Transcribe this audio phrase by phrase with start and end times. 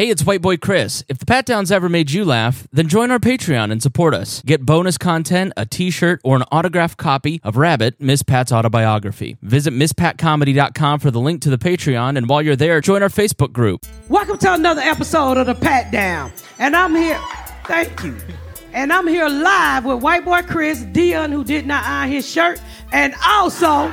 [0.00, 1.04] Hey, it's White Boy Chris.
[1.10, 4.40] If the Pat Downs ever made you laugh, then join our Patreon and support us.
[4.46, 9.36] Get bonus content, a t shirt, or an autographed copy of Rabbit, Miss Pat's autobiography.
[9.42, 13.52] Visit MissPatComedy.com for the link to the Patreon, and while you're there, join our Facebook
[13.52, 13.84] group.
[14.08, 16.32] Welcome to another episode of the Pat Down.
[16.58, 17.20] And I'm here,
[17.66, 18.16] thank you.
[18.72, 22.58] And I'm here live with White Boy Chris, Dion, who did not iron his shirt,
[22.90, 23.92] and also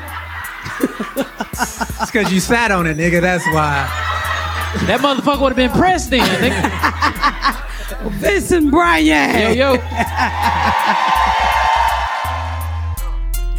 [0.80, 3.20] It's because you sat on it, nigga.
[3.20, 4.26] That's why.
[4.88, 6.22] That motherfucker would have been pressed then.
[6.42, 8.10] nigga.
[8.12, 9.56] Vincent Bryan.
[9.58, 9.78] Yo, yo.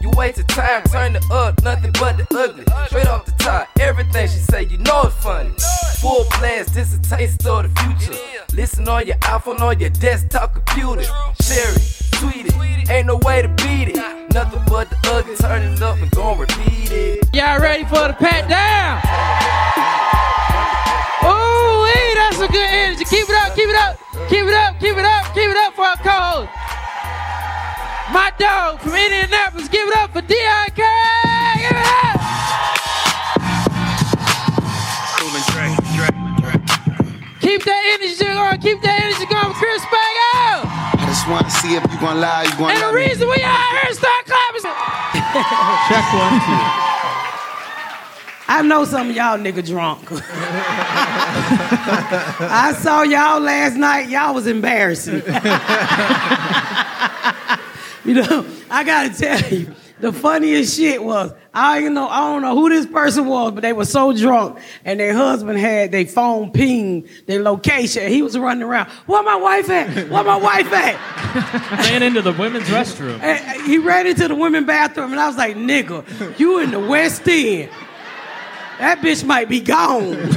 [0.00, 2.64] You wasted time, turn it up, nothing but the ugly.
[2.86, 5.50] Straight off the top, everything she say, you know it's funny.
[6.00, 8.18] Full blast, this a taste of the future.
[8.54, 11.02] Listen on your iPhone, on your desktop computer.
[11.42, 11.82] Share it,
[12.12, 13.96] tweet it, ain't no way to beat it.
[14.32, 17.34] Nothing but the ugly, turn it up and gon' repeat it.
[17.34, 18.98] Y'all ready for the pat down?
[21.26, 23.04] Ooh, that's a good energy.
[23.04, 25.74] Keep it up, keep it up, keep it up, keep it up, keep it up
[25.74, 26.77] for our co-host.
[28.12, 30.82] My dog from Indianapolis, give it up for Dion K.
[31.60, 33.28] Give it up.
[37.40, 40.68] Keep that energy going, keep that energy going, Chris Spago.
[40.68, 43.06] I just want to see if you're gonna lie, you gonna And the love me.
[43.06, 44.62] reason we out here, start clapping.
[45.88, 46.60] Check one, two.
[48.50, 50.00] I know some of y'all nigga drunk.
[52.50, 54.08] I saw y'all last night.
[54.08, 55.22] Y'all was embarrassing.
[58.08, 62.40] you know, I gotta tell you, the funniest shit was I don't know I don't
[62.40, 66.06] know who this person was, but they were so drunk, and their husband had their
[66.06, 68.10] phone ping their location.
[68.10, 68.88] He was running around.
[69.06, 70.08] Where my wife at?
[70.08, 71.72] Where my wife at?
[71.90, 73.20] Ran into the women's restroom.
[73.20, 76.80] And he ran into the women's bathroom, and I was like, nigga, you in the
[76.80, 77.70] West End.
[78.78, 80.14] That bitch might be gone.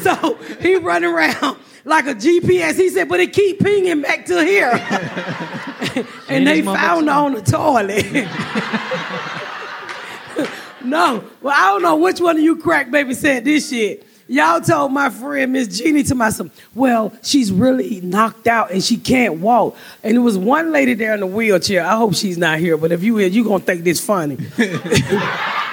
[0.00, 2.76] so he running around like a GPS.
[2.76, 4.70] He said, but it keep pinging back to here.
[6.28, 8.04] and they found her on the toilet.
[10.84, 14.06] no, well, I don't know which one of you crack baby said this shit.
[14.28, 18.96] Y'all told my friend Miss Jeannie to myself, well, she's really knocked out and she
[18.96, 19.76] can't walk.
[20.02, 21.84] And there was one lady there in the wheelchair.
[21.84, 24.38] I hope she's not here, but if you is, you gonna think this funny.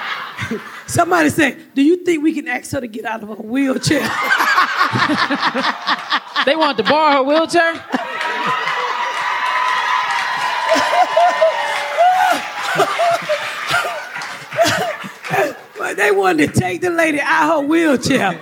[0.90, 4.02] Somebody said, do you think we can ask her to get out of her wheelchair?
[6.46, 7.74] They want to borrow her wheelchair?
[15.78, 18.40] But they wanted to take the lady out her wheelchair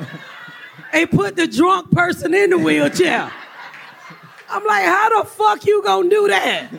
[0.94, 3.32] and put the drunk person in the wheelchair.
[4.50, 6.70] I'm like, how the fuck you gonna do that?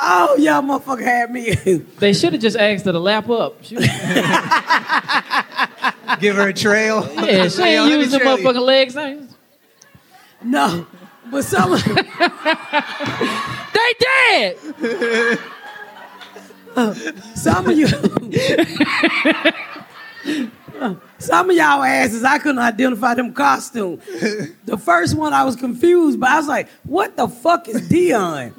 [0.00, 1.54] Oh, y'all motherfucker had me.
[1.98, 3.60] They should have just asked her to lap up.
[6.20, 7.08] Give her a trail.
[7.16, 8.44] yeah, she ain't let me used the trail you.
[8.46, 8.94] motherfucking legs.
[8.94, 9.18] They
[10.44, 10.86] no,
[11.30, 11.82] but some of
[13.74, 14.56] They dead.
[17.34, 17.88] some of you,
[21.18, 24.02] some of y'all asses, I couldn't identify them costumes.
[24.64, 28.54] The first one I was confused, but I was like, what the fuck is Dion?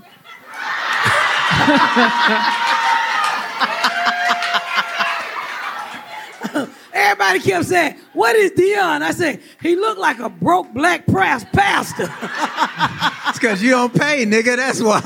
[6.93, 11.45] Everybody kept saying, "What is Dion?" I said, "He looked like a broke black prass
[11.53, 12.09] pastor."
[13.29, 14.55] It's because you don't pay, nigga.
[14.55, 15.01] That's why.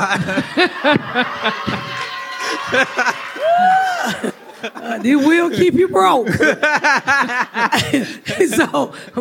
[4.63, 6.29] Uh, they will keep you broke.
[6.29, 6.55] so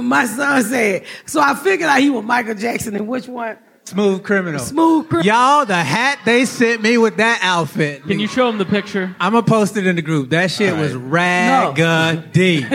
[0.00, 3.58] my son said, so I figured out he was Michael Jackson and which one?
[3.92, 4.58] Smooth criminal.
[4.58, 5.26] Smooth criminal.
[5.26, 8.02] Y'all, the hat they sent me with that outfit.
[8.04, 9.14] Can you show him the picture?
[9.20, 10.30] I'm gonna post it in the group.
[10.30, 12.62] That shit was raggedy.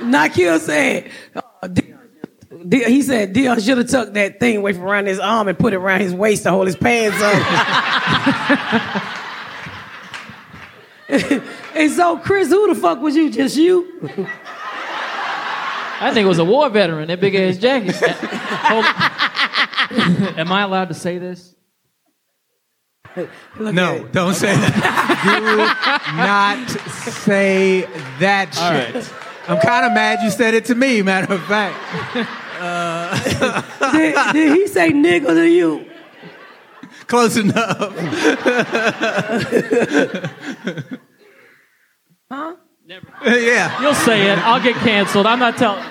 [0.00, 1.98] Nakil said, uh, Dion-
[2.66, 5.58] Dion- he said Dion should have took that thing away from around his arm and
[5.58, 7.34] put it around his waist to hold his pants up.
[11.76, 13.28] and so, Chris, who the fuck was you?
[13.30, 13.86] Just you?
[16.00, 17.94] I think it was a war veteran, that big ass jacket.
[20.38, 21.54] Am I allowed to say this?
[23.16, 24.12] Look no, at it.
[24.12, 26.04] don't say that.
[26.10, 26.68] Do not
[27.12, 27.82] say
[28.18, 28.94] that All shit.
[28.94, 29.12] right.
[29.46, 31.02] I'm kind of mad you said it to me.
[31.02, 31.76] Matter of fact,
[33.92, 35.90] did, did he say nigga to you?
[37.06, 37.94] close enough.
[42.30, 42.56] Huh?
[42.86, 43.06] Never.
[43.24, 43.80] Yeah.
[43.80, 44.38] You'll say it.
[44.38, 45.26] I'll get canceled.
[45.26, 45.84] I'm not telling.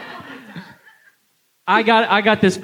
[1.67, 2.09] I got.
[2.09, 2.57] I got this.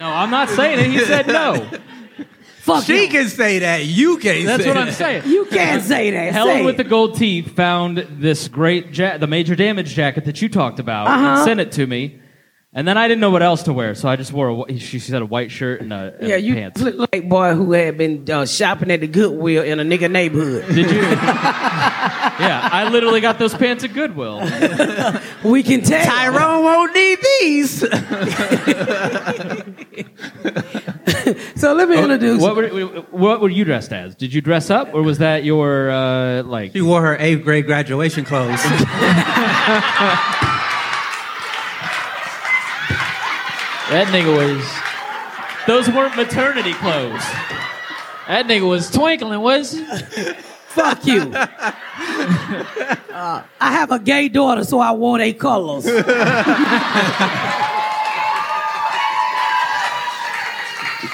[0.00, 0.86] I'm not saying it.
[0.86, 1.68] He said no.
[2.60, 3.10] Fuck She him.
[3.12, 3.84] can say that.
[3.86, 4.44] You can't.
[4.46, 5.22] That's say what I'm saying.
[5.26, 6.32] You can't say that.
[6.32, 10.40] Helen say with the gold teeth found this great ja- the major damage jacket that
[10.42, 11.26] you talked about Uh-huh.
[11.26, 12.20] and sent it to me.
[12.74, 14.54] And then I didn't know what else to wear, so I just wore a.
[14.54, 16.78] wh- She said a white shirt and, a, and Yeah, you pants.
[16.82, 20.66] look like boy who had been uh, shopping at the Goodwill in a nigga neighborhood.
[20.74, 21.00] Did you?
[21.02, 24.40] yeah, I literally got those pants at Goodwill.
[25.44, 26.04] We can tell.
[26.04, 27.84] Tyrone won't need these.
[31.56, 32.40] So let me introduce.
[32.40, 32.68] What were,
[33.10, 34.14] what were you dressed as?
[34.14, 36.72] Did you dress up, or was that your uh, like?
[36.72, 38.60] She wore her eighth grade graduation clothes.
[43.90, 44.64] That nigga was.
[45.66, 47.22] Those weren't maternity clothes.
[48.26, 49.84] That nigga was twinkling, was he?
[50.68, 51.22] Fuck you.
[51.32, 51.46] Uh,
[53.60, 55.86] I have a gay daughter, so I wore they colors.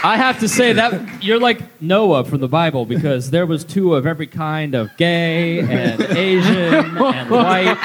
[0.06, 3.94] I have to say that you're like Noah from the Bible because there was two
[3.94, 7.78] of every kind of gay and Asian and white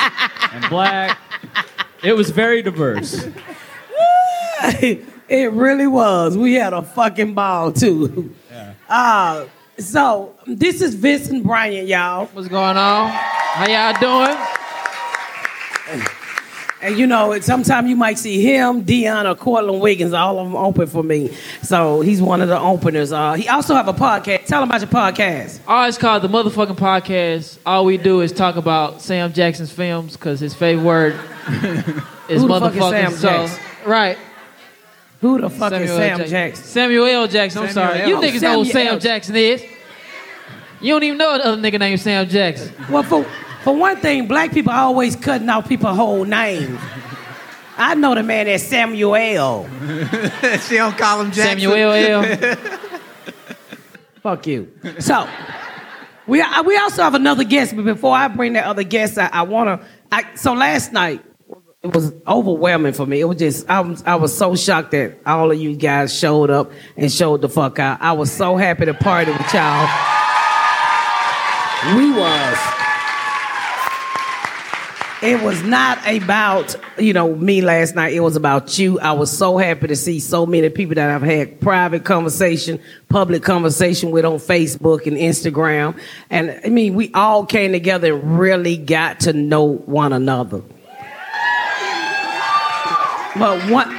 [0.51, 1.17] and black.
[2.03, 3.25] It was very diverse.
[5.29, 6.37] it really was.
[6.37, 8.33] We had a fucking ball too.
[8.51, 8.73] Yeah.
[8.87, 9.45] Uh,
[9.77, 12.25] so this is Vincent Bryant, y'all.
[12.27, 13.09] What's going on?
[13.09, 14.37] How y'all doing?
[16.81, 20.55] And you know, sometimes you might see him, Dion, or Cortland Wiggins, all of them
[20.55, 21.29] open for me.
[21.61, 23.11] So he's one of the openers.
[23.11, 24.45] Uh, he also have a podcast.
[24.45, 25.59] Tell him about your podcast.
[25.67, 27.57] Oh, it's called the motherfucking podcast.
[27.65, 31.13] All we do is talk about Sam Jackson's films because his favorite word
[32.29, 32.89] is Who the fuck is motherfucking.
[32.91, 33.63] Sam so, Jackson?
[33.85, 34.17] right.
[35.21, 36.29] Who the fuck is Sam Jackson.
[36.29, 36.65] Jackson?
[36.65, 37.27] Samuel L.
[37.27, 37.63] Jackson.
[37.63, 38.01] I'm Samuel sorry.
[38.01, 38.09] L.
[38.09, 38.99] You niggas know who Sam L.
[38.99, 39.63] Jackson is.
[40.81, 42.73] You don't even know another nigga named Sam Jackson.
[42.89, 43.25] Well, for,
[43.63, 46.79] for one thing, black people are always cutting out people's whole names.
[47.77, 49.63] I know the man as Samuel L.
[50.67, 51.59] she don't call him Jackson.
[51.59, 52.55] Samuel L.
[54.23, 54.71] Fuck you.
[54.99, 55.27] So
[56.27, 59.41] we we also have another guest, but before I bring that other guest, I, I
[59.43, 59.85] wanna.
[60.11, 61.23] I, so last night
[61.81, 63.21] it was overwhelming for me.
[63.21, 66.49] It was just I was I was so shocked that all of you guys showed
[66.49, 68.01] up and showed the fuck out.
[68.01, 69.87] I was so happy to party with y'all.
[71.95, 72.57] We was.
[75.21, 78.13] It was not about, you know, me last night.
[78.13, 78.99] It was about you.
[79.01, 82.79] I was so happy to see so many people that I've had private conversation,
[83.09, 85.99] public conversation with on Facebook and Instagram.
[86.29, 90.61] And I mean, we all came together and really got to know one another.
[93.39, 93.89] But one,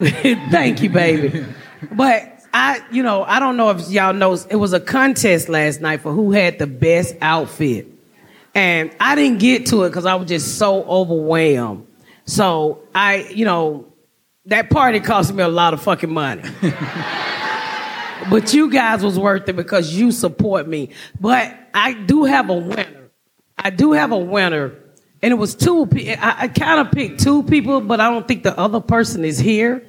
[0.50, 1.44] thank you, baby.
[1.92, 5.80] But I, you know, I don't know if y'all know, it was a contest last
[5.80, 7.86] night for who had the best outfit.
[8.54, 11.86] And I didn't get to it because I was just so overwhelmed.
[12.24, 13.86] So I, you know,
[14.46, 16.42] that party cost me a lot of fucking money.
[18.30, 20.90] but you guys was worth it because you support me.
[21.20, 23.10] But I do have a winner.
[23.56, 24.74] I do have a winner.
[25.22, 28.26] And it was two pe- I, I kind of picked two people, but I don't
[28.28, 29.84] think the other person is here.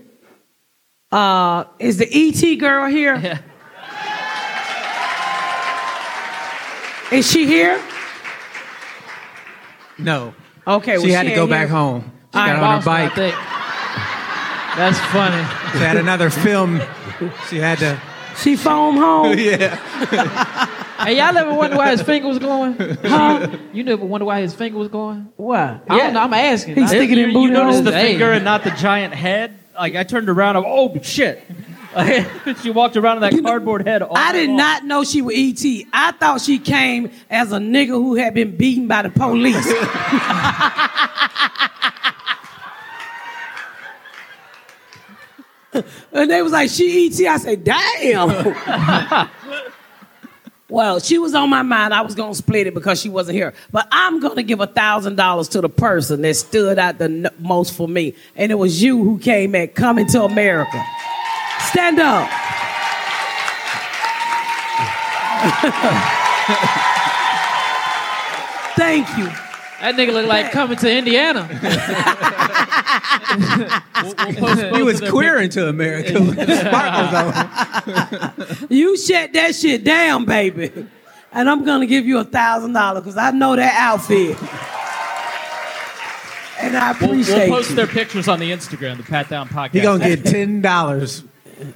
[1.12, 3.40] Uh, is the ET girl here?
[7.12, 7.82] Is she here?
[9.98, 10.36] No.
[10.68, 11.56] Okay, well, She had to ain't go here.
[11.56, 12.04] back home.
[12.32, 13.16] She All got on her bike.
[13.16, 13.34] think.
[14.78, 15.44] That's funny.
[15.72, 16.80] She had another film.
[17.50, 18.00] She had to.
[18.38, 19.36] She phone home.
[19.40, 20.68] Yeah.
[21.00, 22.74] Hey, y'all ever wonder why his finger was going?
[23.04, 23.48] Huh?
[23.72, 25.30] You never wonder why his finger was going?
[25.38, 25.60] What?
[25.90, 26.20] I don't know.
[26.22, 26.76] I'm asking.
[26.76, 27.86] He's I- sticking you, in you booty noticed holes.
[27.86, 28.10] the Hey.
[28.12, 29.58] finger and not the giant head.
[29.78, 31.42] Like I turned around, I'm oh shit.
[32.62, 34.02] she walked around in that cardboard head.
[34.02, 34.58] All I did along.
[34.58, 35.86] not know she was ET.
[35.94, 39.56] I thought she came as a nigga who had been beaten by the police.
[46.12, 47.28] and they was like, she ET.
[47.28, 48.30] I said, damn.
[50.70, 51.94] well, she was on my mind.
[51.94, 53.54] I was gonna split it because she wasn't here.
[53.72, 57.74] But I'm gonna give a thousand dollars to the person that stood out the most
[57.74, 60.86] for me, and it was you who came at coming to America.
[61.60, 62.30] Stand up.
[68.76, 69.49] Thank you.
[69.82, 71.46] That nigga look like coming to Indiana.
[74.76, 76.14] He was queer into America.
[76.14, 77.14] sparkles
[78.60, 78.68] on.
[78.70, 80.72] You shut that shit down, baby.
[81.32, 84.36] And I'm gonna give you a thousand dollars because I know that outfit.
[86.62, 87.76] And I We'll, appreciate we'll post you.
[87.76, 89.72] their pictures on the Instagram, the Pat Down Podcast.
[89.72, 91.24] He gonna get ten dollars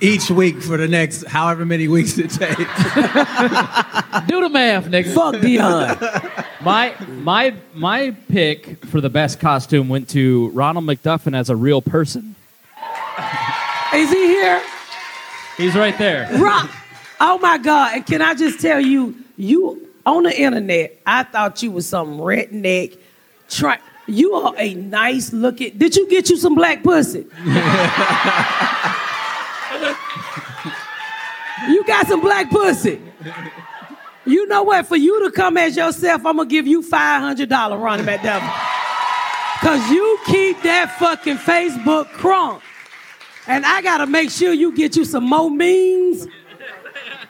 [0.01, 2.57] each week for the next however many weeks it takes.
[4.27, 5.13] Do the math, nigga.
[5.13, 5.97] Fuck Dion.
[6.61, 11.81] My my my pick for the best costume went to Ronald McDuffin as a real
[11.81, 12.35] person.
[13.93, 14.61] Is he here?
[15.57, 16.29] He's right there.
[16.39, 16.69] Rock.
[17.19, 17.95] Oh my God.
[17.95, 22.17] And can I just tell you, you on the internet, I thought you was some
[22.17, 22.97] redneck.
[23.49, 25.77] Try, you are a nice looking.
[25.77, 27.25] Did you get you some black pussy?
[31.67, 33.01] you got some black pussy.
[34.25, 34.87] You know what?
[34.87, 38.39] For you to come as yourself, I'm gonna give you five hundred dollar Ronnie McDowell.
[39.59, 42.61] Cause you keep that fucking Facebook crunk.
[43.47, 46.27] And I gotta make sure you get you some more memes.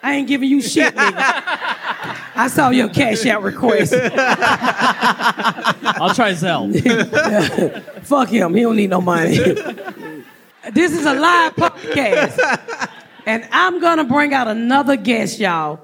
[0.02, 1.14] I ain't giving you shit, nigga.
[2.36, 3.94] I saw your cash out request.
[3.94, 4.10] I'll
[6.14, 6.72] try Zelle.
[8.04, 8.54] Fuck him.
[8.54, 9.38] He don't need no money.
[10.72, 12.90] this is a live podcast.
[13.26, 15.80] And I'm gonna bring out another guest, y'all,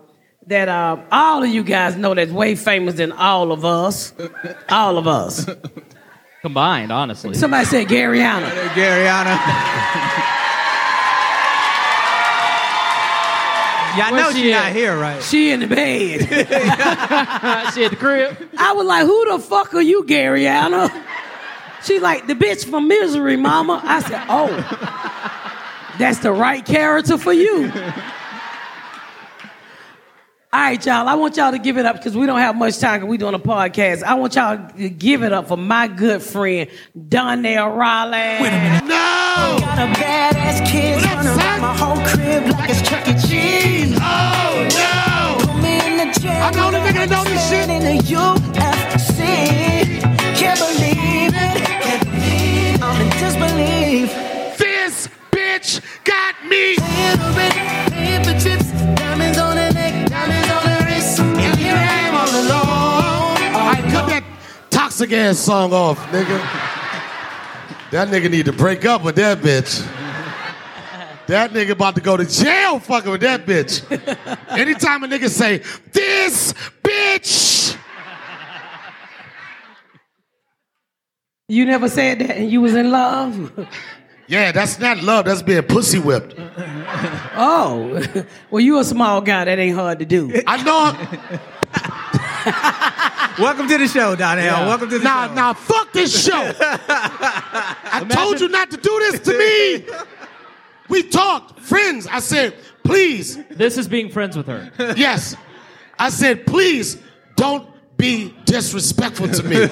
[0.46, 4.12] that uh, all of you guys know that's way famous than all of us.
[4.68, 5.48] All of us.
[6.42, 7.34] Combined, honestly.
[7.34, 8.48] Somebody said Garyana.
[8.70, 9.38] Garyana.
[13.98, 15.22] Y'all know Where's she she's not here, right?
[15.22, 16.20] She in the bed.
[17.74, 18.36] She at the crib.
[18.56, 20.88] I was like, who the fuck are you, Garyana?
[21.84, 23.80] She like, the bitch from Misery, mama.
[23.84, 24.48] I said, oh,
[25.98, 27.72] that's the right character for you.
[30.52, 31.08] All right, y'all.
[31.08, 33.18] I want y'all to give it up because we don't have much time because we
[33.18, 34.02] doing a podcast.
[34.02, 36.68] I want y'all to give it up for my good friend,
[37.08, 38.40] Donnell Riley.
[38.88, 43.12] Got a badass kid running around my whole crib like it's Chuck E.
[43.28, 43.59] Cheese.
[53.40, 54.12] Disbelief.
[54.58, 56.76] This bitch got me.
[56.76, 61.20] Paper chips, diamonds on the neck, diamonds on the wrist.
[61.20, 63.54] And here I am all alone.
[63.54, 64.24] All right, cut that
[64.68, 66.38] toxic ass song off, nigga.
[67.90, 69.80] That nigga need to break up with that bitch.
[71.26, 73.82] That nigga about to go to jail fucking with that bitch.
[74.50, 77.76] Anytime a nigga say, this bitch.
[81.50, 83.52] You never said that and you was in love?
[84.28, 86.34] Yeah, that's not love, that's being pussy whipped.
[87.34, 88.00] Oh,
[88.52, 89.44] well, you a small guy.
[89.46, 90.30] That ain't hard to do.
[90.46, 90.94] I know.
[93.44, 94.66] Welcome to the show, Donnell.
[94.68, 95.34] Welcome to the Nah, show.
[95.34, 96.52] nah, fuck this show.
[96.60, 99.84] I told you not to do this to me.
[100.88, 102.06] We talked, friends.
[102.06, 102.54] I said,
[102.84, 104.70] please, This is being friends with her.
[104.96, 105.34] yes.
[105.98, 106.98] I said, please
[107.34, 107.66] don't
[107.96, 109.66] be disrespectful to me.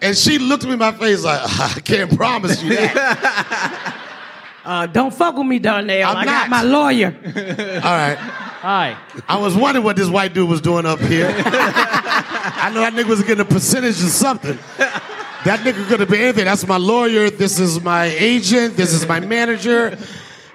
[0.00, 1.40] And she looked at me in my face like,
[1.76, 4.02] I can't promise you that.
[4.66, 6.10] Uh, don't fuck with me, Darnell.
[6.10, 6.50] I'm I got not.
[6.50, 7.14] my lawyer.
[7.14, 8.18] All right.
[8.18, 8.96] Hi.
[9.28, 11.28] I was wondering what this white dude was doing up here.
[11.38, 14.58] I know that nigga was getting a percentage of something.
[14.76, 16.46] That nigga could have been anything.
[16.46, 17.30] That's my lawyer.
[17.30, 18.76] This is my agent.
[18.76, 19.96] This is my manager.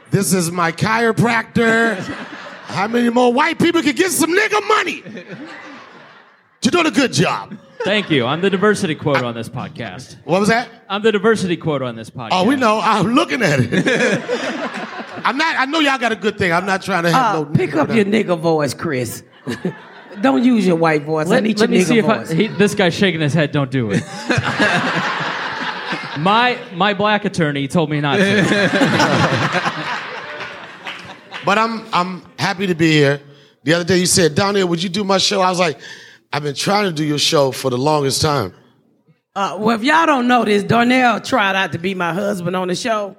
[0.10, 1.96] This is my chiropractor.
[2.66, 5.04] How many more white people can get some nigga money?
[6.62, 7.58] You're doing a good job.
[7.84, 8.26] Thank you.
[8.26, 10.18] I'm the diversity quote on this podcast.
[10.24, 10.70] What was that?
[10.88, 12.30] I'm the diversity quote on this podcast.
[12.32, 12.80] Oh, we know.
[12.82, 13.70] I'm looking at it.
[15.26, 15.56] I'm not.
[15.58, 16.54] I know y'all got a good thing.
[16.54, 17.46] I'm not trying to have Uh, no.
[17.46, 19.24] pick up your nigga voice, Chris.
[20.22, 21.28] don't use your white voice.
[21.28, 23.34] I Let, need let your me nigga see if I, he, this guy's shaking his
[23.34, 23.52] head.
[23.52, 24.04] Don't do it.
[26.20, 28.44] my my black attorney told me not to.
[31.44, 33.20] But I'm I'm happy to be here.
[33.64, 35.42] The other day you said, Donnell, would you do my show?
[35.42, 35.80] I was like,
[36.34, 38.54] I've been trying to do your show for the longest time.
[39.36, 42.68] Uh, well, if y'all don't know this, Darnell tried out to be my husband on
[42.68, 43.18] the show,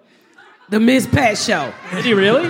[0.68, 1.72] the Miss Pat Show.
[1.90, 2.48] Did he really?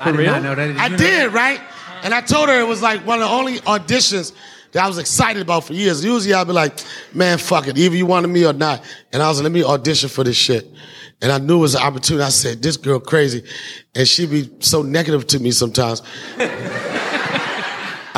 [0.00, 0.76] I did not know that.
[0.76, 1.60] I you know did, right?
[2.02, 4.32] And I told her it was like one of the only auditions
[4.72, 6.04] that I was excited about for years.
[6.04, 6.78] Usually I'd be like,
[7.14, 8.82] man, fuck it, either you wanted me or not.
[9.12, 10.70] And I was like, let me audition for this shit.
[11.20, 12.24] And I knew it was an opportunity.
[12.24, 13.42] I said, this girl crazy.
[13.94, 16.02] And she'd be so negative to me sometimes.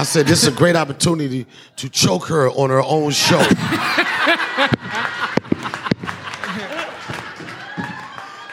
[0.00, 3.36] I said, this is a great opportunity to choke her on her own show.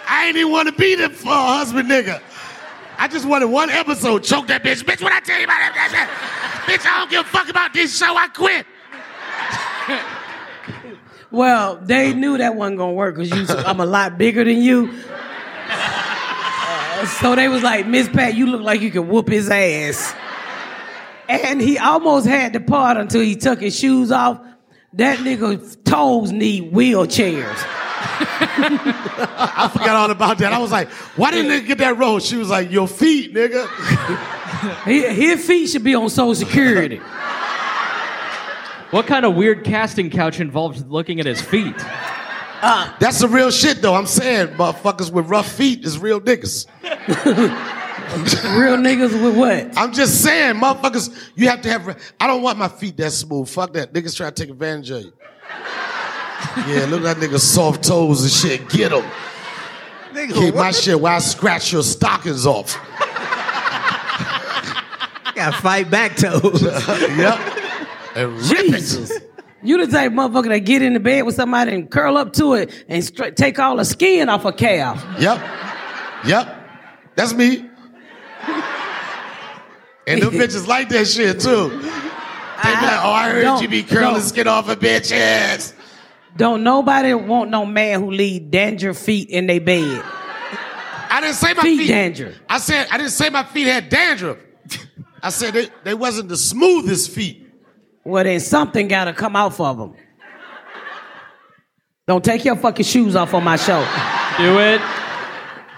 [0.10, 2.22] I ain't even want to be the uh, husband nigga.
[2.98, 4.26] I just wanted one episode.
[4.26, 4.84] Choke that bitch.
[4.84, 5.72] Bitch, what I tell you about that?
[5.74, 8.14] that- that- Bitch, I don't give a fuck about this show.
[8.18, 8.66] I quit.
[11.32, 14.90] Well, they knew that wasn't gonna work because I'm a lot bigger than you.
[15.70, 20.14] Uh, so they was like, Miss Pat, you look like you could whoop his ass.
[21.28, 24.40] And he almost had to part until he took his shoes off.
[24.94, 27.58] That nigga's toes need wheelchairs.
[28.60, 30.54] I forgot all about that.
[30.54, 32.20] I was like, why didn't they get that role?
[32.20, 33.68] She was like, your feet, nigga.
[34.86, 36.98] His feet should be on Social Security.
[38.92, 41.76] What kind of weird casting couch involves looking at his feet?
[42.62, 43.94] That's the real shit, though.
[43.94, 46.66] I'm saying, motherfuckers with rough feet is real niggas.
[48.58, 49.78] Real niggas with what?
[49.78, 52.14] I'm just saying, motherfuckers, you have to have.
[52.20, 53.50] I don't want my feet that smooth.
[53.50, 53.94] Fuck that.
[53.94, 55.14] Niggas try to take advantage of you.
[56.68, 58.70] Yeah, look at that nigga soft toes and shit.
[58.70, 59.06] Get them.
[60.34, 62.76] Keep my shit while I scratch your stockings off.
[65.36, 66.62] Got fight back toes.
[66.64, 67.40] yep.
[68.16, 68.72] And rip it.
[68.72, 69.12] Jesus.
[69.62, 72.34] You the type of motherfucker that get in the bed with somebody and curl up
[72.34, 75.04] to it and stra- take all the skin off a calf.
[75.20, 75.40] Yep.
[76.26, 76.70] Yep.
[77.16, 77.67] That's me.
[80.08, 81.70] And them bitches like that shit too.
[81.70, 84.22] They be like, oh, I heard Don't- you be curling don't.
[84.22, 85.74] skin off a of bitches.
[86.38, 90.04] Don't nobody want no man who leave danger feet in their bed.
[91.10, 91.88] I didn't say my Feet feet.
[91.88, 92.36] danger.
[92.50, 94.38] I said I didn't say my feet had dandruff.
[95.24, 97.48] I said they, they wasn't the smoothest feet.
[98.04, 99.94] Well, then something gotta come out of them.
[102.08, 103.80] Don't take your fucking shoes off on my show.
[104.38, 104.82] Do it.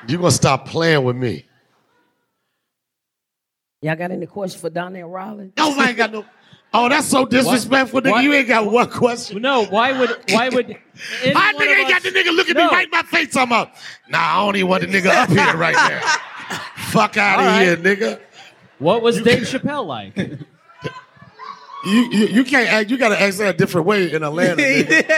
[0.08, 1.46] You gonna stop playing with me?
[3.82, 5.54] Y'all got any questions for Donnell Rawlings?
[5.58, 6.26] No, I ain't got no.
[6.74, 8.12] Oh, that's so disrespectful, nigga.
[8.12, 8.24] What?
[8.24, 9.42] You ain't got one question.
[9.42, 10.66] No, why would why would
[11.24, 12.66] any My one nigga of ain't got the nigga looking No.
[12.68, 13.36] me right in my face.
[13.36, 13.76] I'm up.
[14.10, 16.00] Nah, I don't even want the nigga up here right now.
[16.90, 17.64] Fuck out of All right.
[17.64, 18.20] here, nigga.
[18.80, 20.14] What was Dave Chappelle like?
[21.86, 22.90] You, you you can't act.
[22.90, 24.62] You gotta ask that a different way in Atlanta.
[24.62, 25.14] nigga.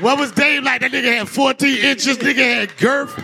[0.00, 0.80] what was Dave like?
[0.80, 2.18] That nigga had 14 inches.
[2.18, 3.22] Nigga had girth.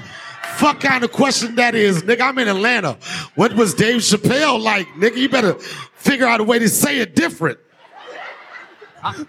[0.56, 2.22] Fuck kind of question that is, nigga.
[2.22, 2.96] I'm in Atlanta.
[3.34, 5.16] What was Dave Chappelle like, nigga?
[5.16, 7.58] You better figure out a way to say it different.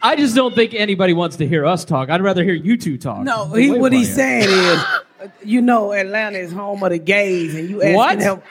[0.01, 2.09] I just don't think anybody wants to hear us talk.
[2.09, 3.23] I'd rather hear you two talk.
[3.23, 4.45] No, he, what he's funnier.
[4.45, 7.95] saying is, you know, Atlanta is home of the gays, and you asking him.
[7.95, 8.19] What?
[8.19, 8.41] them.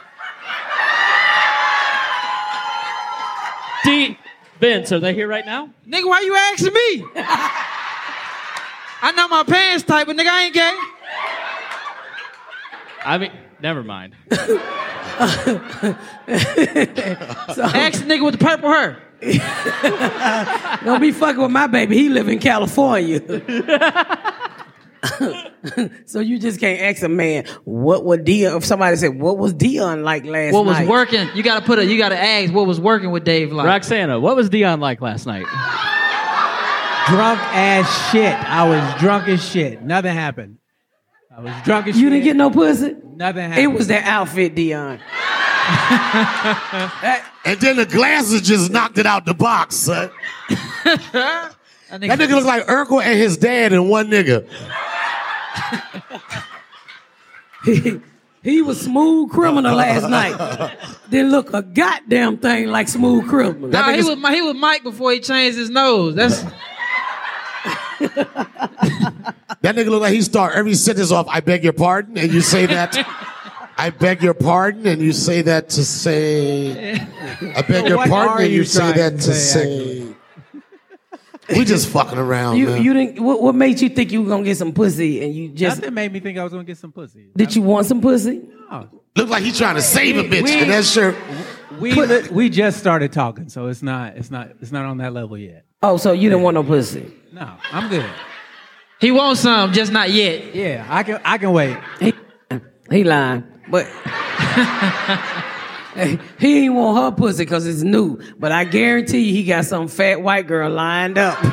[3.85, 4.19] D
[4.61, 5.71] Vince, are they here right now?
[5.87, 7.05] Nigga, why you asking me?
[9.03, 10.75] I know my pants tight, but nigga, I ain't gay.
[13.05, 14.15] I mean, never mind.
[14.31, 14.59] so,
[17.63, 19.03] Ask the nigga with the purple hair.
[20.85, 21.97] Don't be fucking with my baby.
[21.97, 23.21] He live in California.
[26.07, 28.57] so you just can't ask a man what would Dion.
[28.57, 30.53] If somebody said what was Dion like last night.
[30.53, 30.89] What was night?
[30.89, 31.29] working?
[31.35, 31.87] You gotta put a.
[31.87, 33.67] You gotta ask what was working with Dave like.
[33.67, 35.47] Roxana, what was Dion like last night?
[37.09, 38.35] drunk as shit.
[38.35, 39.83] I was drunk as shit.
[39.83, 40.59] Nothing happened.
[41.37, 42.03] I was drunk as shit.
[42.03, 42.95] You didn't get no pussy.
[43.17, 43.65] Nothing happened.
[43.65, 45.01] It was that outfit, Dion.
[47.47, 50.11] And then the glasses just knocked it out the box, son.
[50.49, 51.55] That
[51.91, 54.47] That nigga look like Urkel and his dad in one nigga.
[57.65, 58.01] He,
[58.51, 60.77] he was smooth criminal last night.
[61.11, 63.69] Didn't look a goddamn thing like smooth criminal.
[63.69, 66.15] Nah, he was he was Mike before he changed his nose.
[66.15, 66.45] That's
[69.63, 72.41] That nigga look like he start every sentence off, I beg your pardon, and you
[72.43, 72.95] say that.
[73.77, 76.93] I beg your pardon, and you say that to say.
[77.57, 80.15] I beg your what pardon, are and you you say that to to say, say.
[81.59, 82.83] We just fucking around, You man.
[82.83, 83.21] you didn't.
[83.23, 85.95] What, what made you think you were gonna get some pussy and you just Nothing
[85.95, 87.29] made me think I was gonna get some pussy.
[87.37, 88.43] did you want some pussy?
[88.71, 88.89] No.
[89.17, 91.17] look like he trying to save a bitch we- in that shirt.
[91.81, 91.93] We
[92.31, 95.65] we just started talking, so it's not it's not it's not on that level yet.
[95.87, 97.13] Oh, so you didn't want no pussy?
[97.33, 98.09] No, I'm good.
[99.01, 100.55] he wants some, just not yet.
[100.55, 101.77] Yeah, I can I can wait.
[102.01, 102.15] He,
[102.91, 103.87] he lying, but
[106.39, 108.19] he ain't want her pussy because it's new.
[108.39, 111.39] But I guarantee you, he got some fat white girl lined up.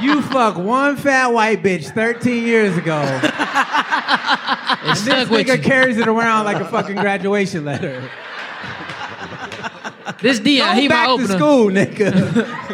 [0.00, 3.02] You fuck one fat white bitch 13 years ago.
[4.82, 5.62] It This stuck with nigga you.
[5.62, 8.08] carries it around like a fucking graduation letter.
[10.22, 12.56] This Dion, Go he my back to school, nigga.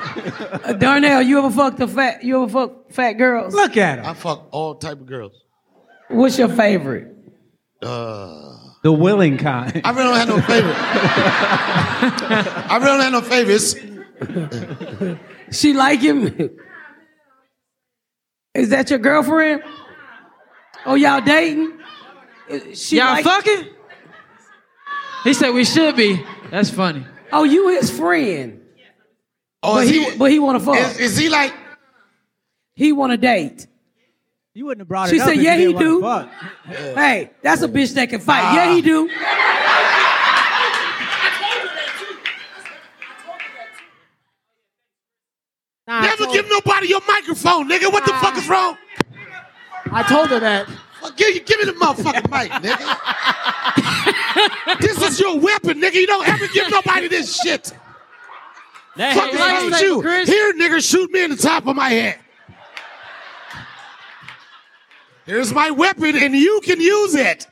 [0.66, 2.24] Uh, Darnell, you ever fucked a fat?
[2.24, 3.54] You ever fuck fat girls?
[3.54, 4.04] Look at him.
[4.06, 4.14] I him.
[4.16, 5.32] fuck all type of girls.
[6.08, 7.14] What's your favorite?
[7.80, 9.80] Uh, The willing kind.
[9.84, 10.74] I really don't have no favorite.
[12.70, 13.76] I really don't have no favorites.
[15.56, 16.50] She like him?
[18.54, 19.62] Is that your girlfriend?
[20.86, 21.78] Oh, y'all dating?
[22.74, 23.68] She Y'all like- fucking?
[25.24, 26.20] He said we should be.
[26.50, 27.04] That's funny.
[27.36, 28.62] Oh, you his friend.
[29.62, 30.76] Oh, but he, he- but he want to fuck.
[30.78, 31.52] Is, is he like?
[32.74, 33.66] he want to date.
[34.54, 35.28] You wouldn't have brought She it up.
[35.30, 36.30] She said, "Yeah, he do." wanna.
[36.66, 38.40] Hey, that's a bitch that can fight.
[38.42, 38.54] Ah.
[38.56, 39.08] yeah, he do.
[45.88, 47.92] Never give nobody your microphone, nigga.
[47.92, 48.76] What the fuck is wrong?
[49.92, 50.68] I told her that.
[51.16, 52.96] Give, give me the motherfucking mic, nigga.
[54.80, 55.94] this is your weapon, nigga.
[55.94, 57.72] You don't ever give nobody this shit.
[58.96, 60.00] Hey, Fuck is hey, wrong hey, with you?
[60.00, 62.18] Here, nigga, shoot me in the top of my head.
[65.26, 67.46] Here's my weapon, and you can use it.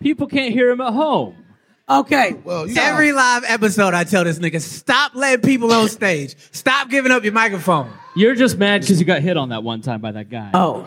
[0.00, 1.41] People can't hear him at home.
[1.88, 2.34] Okay.
[2.44, 6.36] Well, you Every live episode, I tell this nigga, stop letting people on stage.
[6.52, 7.90] Stop giving up your microphone.
[8.16, 10.50] You're just mad because you got hit on that one time by that guy.
[10.54, 10.84] Oh.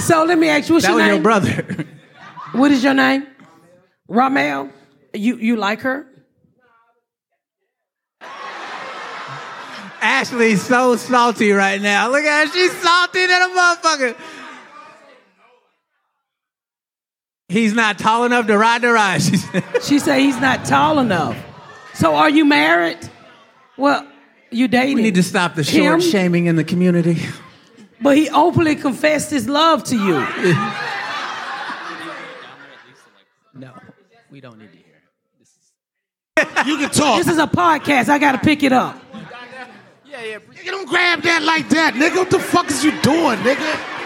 [0.00, 1.14] So let me ask you, what's That your was name?
[1.14, 1.86] your brother.
[2.52, 3.26] What is your name?
[4.06, 4.70] Ramel.
[5.12, 6.06] You you like her?
[10.00, 12.10] Ashley's so salty right now.
[12.10, 12.52] Look at her.
[12.52, 14.16] She's salty than a motherfucker.
[17.48, 19.22] He's not tall enough to ride the ride.
[19.22, 19.64] She said.
[19.82, 21.36] She said he's not tall enough.
[21.94, 22.98] So are you married?
[23.76, 24.06] Well,
[24.50, 24.96] you dating.
[24.96, 27.22] We need to stop the him, short shaming in the community.
[28.00, 30.26] But he openly confessed his love to you.
[33.54, 33.72] No,
[34.30, 36.64] we don't need to hear.
[36.64, 37.18] You can talk.
[37.18, 38.08] This is a podcast.
[38.08, 38.96] I got to pick it up.
[40.06, 40.38] Yeah, yeah.
[40.38, 42.14] Nigga, don't grab that like that, nigga.
[42.18, 43.97] What the fuck is you doing, nigga?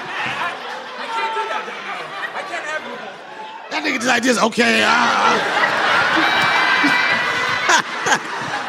[3.82, 4.80] That nigga just like this, okay.
[4.84, 5.38] ah,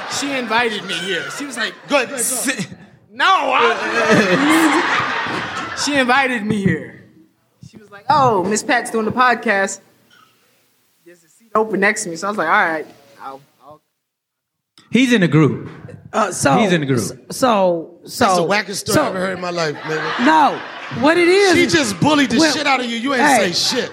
[0.20, 1.30] She invited me here.
[1.32, 2.10] She was like, good.
[2.10, 2.76] ahead, go ahead, go.
[3.12, 3.74] No, I-
[5.86, 7.04] she invited me here.
[7.70, 9.80] She was like, "Oh, Miss Pat's doing the podcast.
[11.06, 12.86] There's a seat open next to me." So I was like, "All right,
[13.22, 13.82] I'll." I'll.
[14.92, 15.70] He's in a group.
[16.12, 17.00] Uh, so He's in the group.
[17.00, 20.26] So so That's the wackest story so- I ever heard in my life, nigga.
[20.26, 20.60] No,
[21.02, 21.56] what it is?
[21.56, 22.98] She just bullied the Well, shit out of you.
[22.98, 23.52] You ain't hey.
[23.52, 23.92] say shit.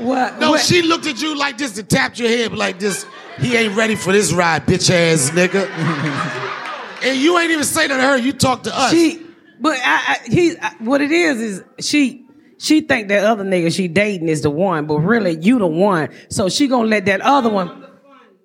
[0.00, 0.38] What?
[0.38, 3.06] No, what- she looked at you like this and tapped your head like this.
[3.38, 5.66] He ain't ready for this ride, bitch ass nigga.
[7.04, 8.16] and you ain't even say that to her.
[8.18, 8.90] You talk to us.
[8.90, 9.24] She,
[9.60, 12.26] but I, I, he, I, what it is is she,
[12.58, 16.10] she think that other nigga she dating is the one, but really you the one.
[16.28, 17.86] So she gonna let that other one.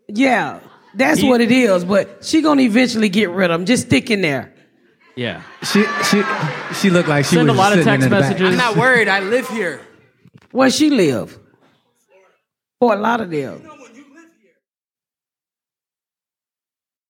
[0.07, 0.59] Yeah,
[0.93, 1.83] that's what it is.
[1.83, 3.65] But she gonna eventually get rid of him.
[3.65, 4.53] Just stick in there.
[5.15, 5.41] Yeah.
[5.63, 6.23] She she
[6.75, 8.29] she looked like she Send was a lot of text in the back.
[8.31, 8.51] messages.
[8.51, 9.07] I'm not worried.
[9.09, 9.81] I live here.
[10.51, 11.37] Where she live?
[12.79, 13.57] Fort Lauderdale.
[13.59, 14.25] Because of them.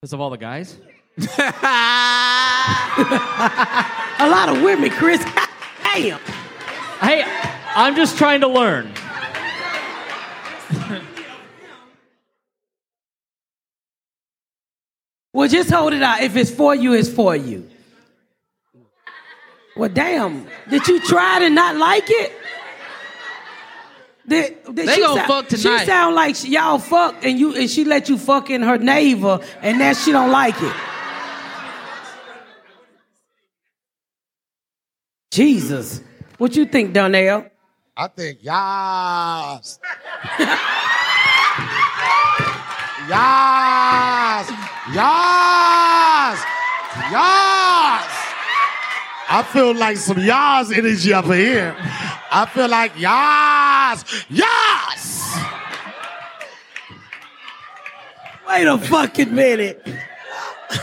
[0.04, 0.78] As of all the guys?
[4.20, 5.24] A lot of women, Chris.
[5.84, 6.20] Damn.
[7.02, 7.24] Hey,
[7.76, 8.92] I'm just trying to learn.
[15.36, 16.22] Well, just hold it out.
[16.22, 17.70] If it's for you, it's for you.
[19.76, 20.48] Well, damn.
[20.70, 22.32] Did you try to not like it?
[24.28, 25.80] Did, did They she gonna sou- fuck tonight.
[25.80, 28.78] She sound like she, y'all fuck and you and she let you fuck in her
[28.78, 30.74] navel and that she don't like it.
[35.32, 36.02] Jesus.
[36.38, 37.46] What you think, Donnell?
[37.98, 39.80] I think yas.
[43.10, 44.50] yas.
[44.94, 46.40] Yas.
[47.12, 48.12] Yas.
[49.28, 51.76] I feel like some yas energy up in here.
[52.38, 54.04] I feel like yas.
[54.30, 55.38] Yas.
[58.46, 59.82] Wait a fucking minute.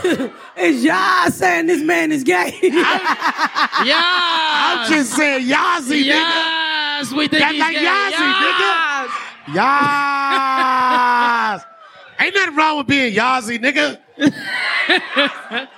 [0.56, 2.58] is y'all saying this man is gay?
[3.84, 4.00] Yeah.
[4.00, 6.06] I'm just saying yazzy, nigga.
[6.06, 7.84] Yes, we think That he's like gay.
[7.84, 8.32] Yazzie,
[9.54, 9.68] Yes.
[11.58, 11.64] Yas.
[12.18, 13.98] Ain't nothing wrong with being yazzy, nigga.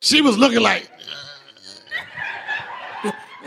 [0.00, 0.90] she was looking like.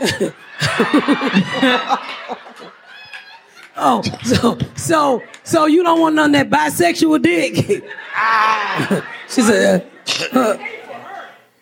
[3.76, 7.56] oh, so so so you don't want none of that bisexual dick?
[9.28, 9.86] she said.
[10.34, 10.56] Uh, uh,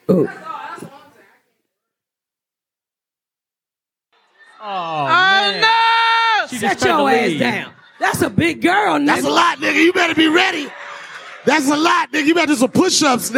[0.09, 0.41] oh.
[4.63, 6.47] Oh, no!
[6.49, 7.73] She Set your ass down.
[7.99, 9.07] That's a big girl, nigga.
[9.07, 9.83] That's a lot, nigga.
[9.83, 10.69] You better be ready.
[11.45, 12.27] That's a lot, nigga.
[12.27, 13.31] You better do some push ups,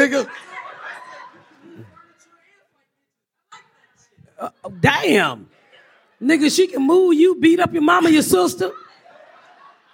[4.43, 4.81] nigga.
[4.81, 5.49] Damn.
[6.21, 8.71] Nigga, she can move you, beat up your mama, your sister.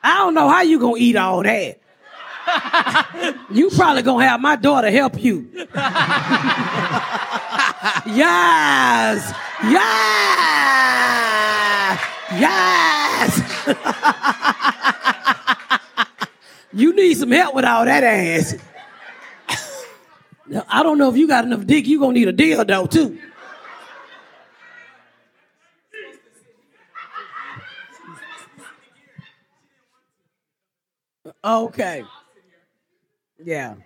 [0.02, 1.80] I don't know how you gonna eat all that.
[3.50, 5.48] you probably gonna have my daughter help you.
[8.06, 9.32] yes!
[9.64, 10.88] Yes!
[12.32, 13.42] Yes!
[16.70, 18.54] You need some help with all that ass.
[20.46, 21.86] Now, I don't know if you got enough dick.
[21.86, 23.18] You gonna need a dildo too.
[31.48, 32.04] Okay.
[33.44, 33.76] Yeah.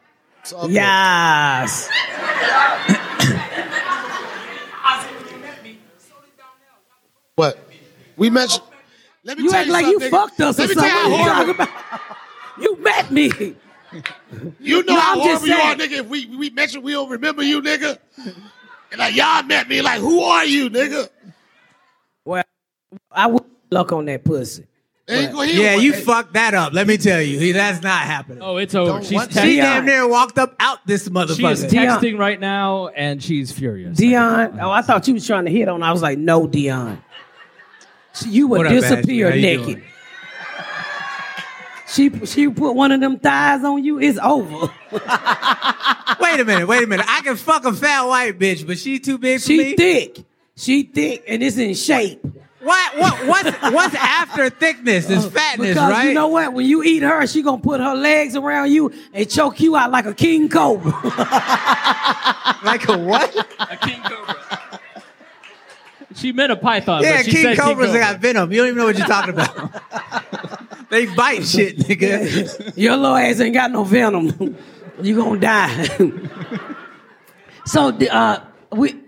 [0.68, 1.88] Yes.
[7.36, 7.58] But
[8.16, 8.64] we mentioned.
[9.24, 10.10] Let me You act you like you something, nigga.
[10.10, 11.12] fucked us Let or you something.
[11.12, 11.54] You horrible.
[11.54, 11.68] talking about?
[12.60, 13.30] You met me.
[14.60, 15.92] You know No, how I'm horrible you are, nigga.
[16.00, 17.98] If we we mention we don't remember you, nigga.
[18.90, 21.08] And like y'all met me, like who are you, nigga?
[22.24, 22.44] Well,
[23.10, 24.66] I would luck on that pussy.
[25.08, 26.72] Ain't Yeah, you fucked that up.
[26.72, 28.38] Let me tell you, He- that's not happening.
[28.40, 28.92] Oh, it's over.
[28.92, 31.68] Don't She's, want- text- she damn near walked up out this she is motherfucker.
[31.70, 32.00] Dion.
[32.00, 33.96] texting right now, and she's furious.
[33.98, 35.82] Dion, oh, I thought you was trying to hit on.
[35.82, 37.02] I was like, no, Dion.
[38.12, 39.42] So you would What up, disappear Ashley?
[39.42, 39.76] How you naked.
[39.76, 39.88] doing?
[41.88, 43.98] She she put one of them thighs on you.
[44.00, 44.72] It's over.
[46.20, 47.04] Wait a minute, wait a minute.
[47.08, 49.76] I can fuck a fat white bitch, but she too big for She me.
[49.76, 50.24] thick.
[50.56, 52.24] She thick and it's in shape.
[52.62, 52.96] What?
[52.96, 53.26] What?
[53.26, 55.10] What's, what's after thickness?
[55.10, 56.08] Is fatness, because right?
[56.08, 56.52] you know what?
[56.52, 59.90] When you eat her, she gonna put her legs around you and choke you out
[59.90, 60.92] like a king cobra.
[62.62, 63.34] like a what?
[63.58, 64.80] A king cobra.
[66.14, 67.02] She meant a python.
[67.02, 68.52] yeah, but she king said cobras king they got venom.
[68.52, 70.88] You don't even know what you're talking about.
[70.90, 72.76] they bite shit, nigga.
[72.76, 74.56] Your little ass ain't got no venom.
[75.02, 76.10] you gonna die.
[77.66, 79.02] so uh, we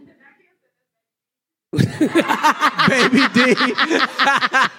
[2.88, 3.54] Baby D.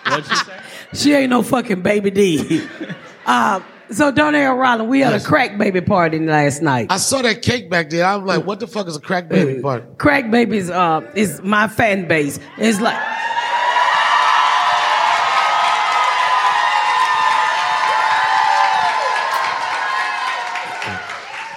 [0.05, 0.61] What'd she say?
[0.93, 2.65] She ain't no fucking baby D.
[3.25, 3.59] uh,
[3.91, 6.87] so Darnell Rollin, we had a crack baby party last night.
[6.89, 8.05] I saw that cake back there.
[8.05, 9.85] I'm like, what the fuck is a crack baby party?
[9.97, 12.39] Crack babies uh, is my fan base.
[12.57, 12.97] It's like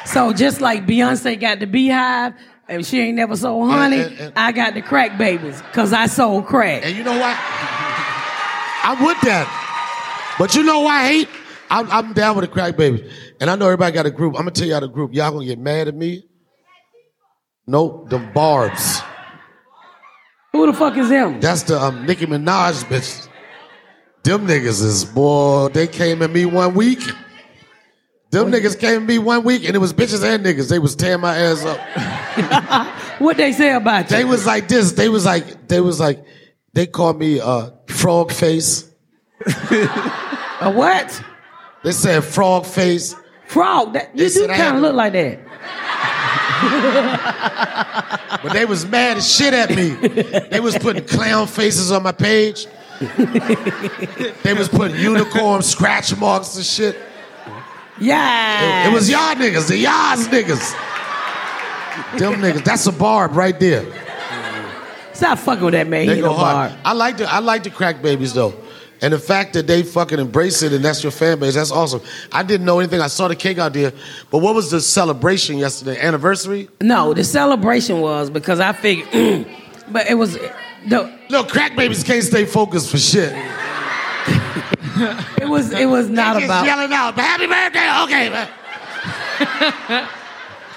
[0.06, 2.32] So just like Beyonce got the beehive
[2.68, 6.06] and she ain't never sold honey, and- and- I got the crack babies because I
[6.06, 6.84] sold crack.
[6.84, 7.36] And you know what?
[8.84, 10.34] I'm with that.
[10.38, 11.28] But you know why I hate?
[11.70, 13.10] I'm, I'm down with the crack babies.
[13.40, 14.34] And I know everybody got a group.
[14.34, 15.12] I'm gonna tell y'all the group.
[15.14, 16.24] Y'all gonna get mad at me?
[17.66, 19.00] Nope, the Barbs.
[20.52, 21.40] Who the fuck is them?
[21.40, 23.28] That's the um, Nicki Minaj bitch.
[24.22, 25.68] Them niggas is boy.
[25.68, 27.00] They came at me one week.
[28.30, 30.68] Them niggas came to me one week, and it was bitches and niggas.
[30.68, 32.94] They was tearing my ass up.
[33.18, 34.16] What they say about you?
[34.16, 34.92] They was like this.
[34.92, 35.66] They was like.
[35.66, 36.24] They was like.
[36.72, 38.88] They called me uh, frog face.
[40.60, 41.20] A what?
[41.82, 43.16] They said frog face.
[43.46, 43.94] Frog.
[43.94, 45.40] That, They you do I had kind of look like that.
[48.42, 49.90] But they was mad as shit at me.
[50.50, 52.66] They was putting clown faces on my page.
[53.00, 56.96] they was putting unicorn scratch marks and shit.
[58.00, 58.86] Yeah.
[58.86, 60.72] It, it was y'all niggas, the y'all's niggas.
[62.18, 62.64] Them niggas.
[62.64, 63.84] That's a barb right there.
[65.12, 66.06] Stop fucking with that man.
[66.06, 66.70] They He go no hard.
[66.70, 66.78] bar.
[66.84, 68.54] I like the I like the crack babies though.
[69.00, 72.00] And the fact that they fucking embrace it and that's your fan base, that's awesome.
[72.32, 73.00] I didn't know anything.
[73.00, 73.92] I saw the cake out there.
[74.30, 76.00] But what was the celebration yesterday?
[76.00, 76.68] Anniversary?
[76.80, 79.08] No, the celebration was because I figured,
[79.92, 80.34] but it was
[80.86, 83.32] the Look, crack babies can't stay focused for shit.
[85.40, 86.64] it was it was not just about.
[86.66, 88.46] yelling out, happy birthday, okay.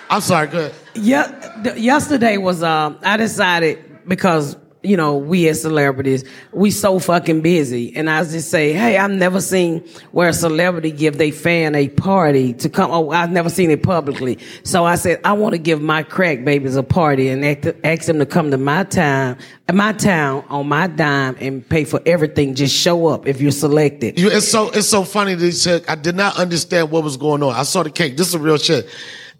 [0.09, 0.73] I'm sorry, good.
[0.93, 6.99] Yeah, th- yesterday was um I decided because you know we as celebrities we so
[6.99, 11.31] fucking busy and I just say hey I've never seen where a celebrity give their
[11.31, 15.33] fan a party to come oh I've never seen it publicly so I said I
[15.33, 18.57] want to give my crack babies a party and act, ask them to come to
[18.57, 19.37] my town
[19.71, 24.19] my town on my dime and pay for everything just show up if you're selected
[24.19, 27.17] You, it's so it's so funny that he said I did not understand what was
[27.17, 27.53] going on.
[27.53, 28.17] I saw the cake.
[28.17, 28.87] This is real shit.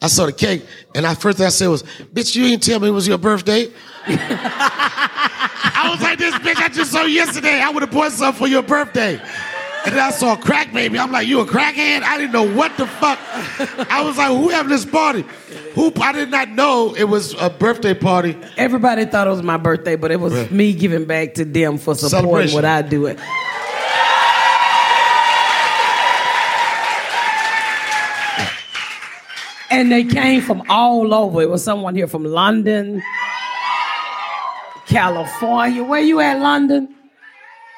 [0.02, 2.80] I saw the cake, and I first thing I said was, "Bitch, you ain't tell
[2.80, 3.68] me it was your birthday."
[5.84, 7.60] I was like, "This bitch I just saw yesterday.
[7.62, 9.20] I would have bought something for your birthday."
[9.84, 11.00] And then I saw a crack baby.
[11.00, 13.18] I'm like, "You a crackhead?" I didn't know what the fuck.
[13.90, 15.26] I was like, "Who having this party?"
[15.74, 15.92] Who?
[16.02, 18.36] I did not know it was a birthday party.
[18.58, 20.52] everybody thought it was my birthday but it was Right.
[20.52, 23.18] me giving back to them for supporting what I do it
[29.70, 31.42] And they came from all over.
[31.42, 33.02] It was someone here from London,
[34.92, 35.84] California.
[35.84, 36.94] Where you at, London?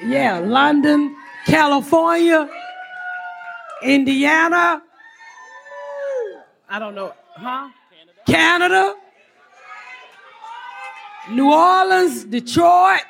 [0.01, 2.49] Yeah, London, California,
[3.83, 4.81] Indiana.
[6.67, 7.69] I don't know, huh?
[8.25, 8.95] Canada,
[11.29, 13.05] New Orleans, Detroit,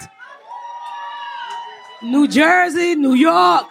[2.01, 3.67] New Jersey, New York,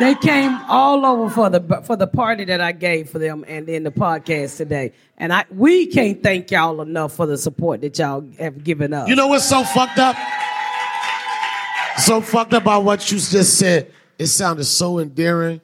[0.00, 3.66] They came all over for the for the party that I gave for them, and
[3.66, 4.92] then the podcast today.
[5.18, 9.08] And I we can't thank y'all enough for the support that y'all have given us.
[9.08, 10.16] You know what's so fucked up?
[11.98, 13.92] So fucked up about what you just said.
[14.18, 15.60] It sounded so endearing.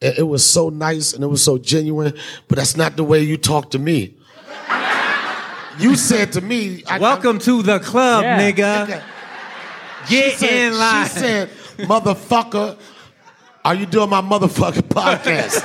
[0.00, 2.14] It, it was so nice and it was so genuine,
[2.48, 4.16] but that's not the way you talk to me.
[5.78, 8.38] You said to me, I, Welcome to the club, Yeah.
[8.52, 9.02] nigga.
[10.06, 11.06] She Get said- in line.
[11.06, 11.48] She said,
[11.78, 12.78] motherfucker,
[13.64, 15.62] are you doing my motherfucking podcast?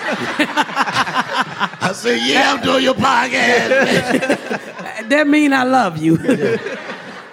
[1.82, 3.70] I said, yeah, I'm doing your podcast.
[5.10, 6.18] that mean I love you.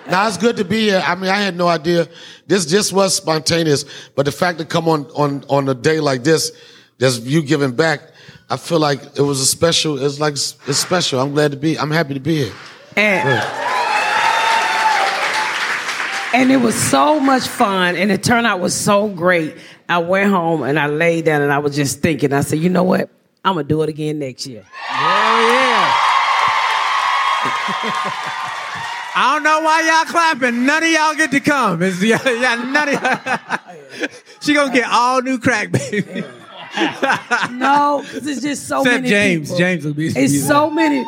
[0.05, 1.03] Now it's good to be here.
[1.07, 2.09] I mean, I had no idea.
[2.47, 3.85] This just was spontaneous,
[4.17, 6.51] but the fact to come on on on a day like this,
[6.99, 8.03] just you giving back,
[8.51, 10.05] I feel like it was a special.
[10.05, 11.21] It's like it's special.
[11.21, 11.79] I'm glad to be.
[11.79, 12.53] I'm happy to be here.
[12.97, 13.73] And,
[16.35, 19.57] and it was so much fun, and the turnout was so great.
[19.89, 22.33] I went home and I laid down and I was just thinking.
[22.33, 23.11] I said, you know what?
[23.45, 24.65] I'm gonna do it again next year.
[24.91, 25.93] Yeah, yeah.
[29.15, 30.65] I don't know why y'all clapping.
[30.65, 31.83] None of y'all get to come.
[31.83, 34.09] It's, yeah, yeah, none of y'all.
[34.41, 36.25] she gonna get all new crack, baby.
[37.51, 39.09] no, 'cause it's just so Except many.
[39.11, 39.49] James.
[39.49, 39.59] people.
[39.59, 41.05] James will be- It's so many.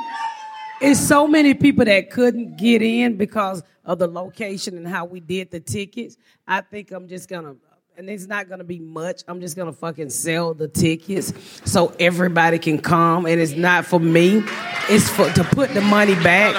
[0.81, 5.21] It's so many people that couldn't get in because of the location and how we
[5.21, 6.17] did the tickets.
[6.47, 7.55] I think I'm just gonna,
[7.97, 9.23] and it's not gonna be much.
[9.29, 11.33] I'm just gonna fucking sell the tickets
[11.65, 14.43] so everybody can come, and it's not for me.
[14.89, 16.55] It's for to put the money back.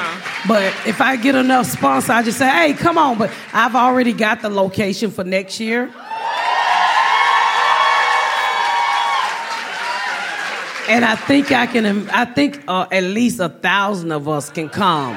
[0.48, 3.18] But if I get enough sponsor, I just say, hey, come on.
[3.18, 5.92] But I've already got the location for next year.
[10.88, 12.10] And I think I can.
[12.10, 15.16] I think uh, at least a thousand of us can come.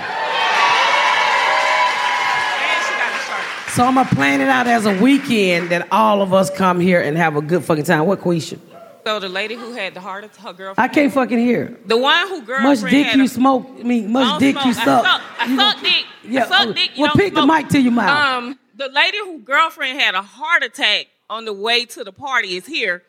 [3.74, 7.00] So I'm gonna plan it out as a weekend that all of us come here
[7.00, 8.06] and have a good fucking time.
[8.06, 8.58] What Quisha?
[9.04, 10.90] So the lady who had the heart attack, her girlfriend.
[10.90, 11.78] I can't fucking hear.
[11.86, 13.66] The one who girlfriend Much dick had you a- smoke?
[13.78, 14.86] I mean, much don't dick you suck?
[14.88, 16.04] I suck, I You suck gon- dick.
[16.24, 16.90] Yeah, I suck uh, dick.
[16.96, 18.36] You well, don't pick the mic to your mouth.
[18.44, 22.56] Um, the lady who girlfriend had a heart attack on the way to the party
[22.56, 23.02] is here.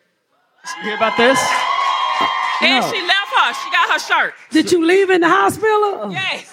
[0.78, 1.38] You hear about this?
[2.62, 2.92] And No.
[2.92, 3.54] she left her.
[3.54, 4.34] She got her shirt.
[4.50, 6.12] Did you leave in the hospital?
[6.12, 6.52] Yes.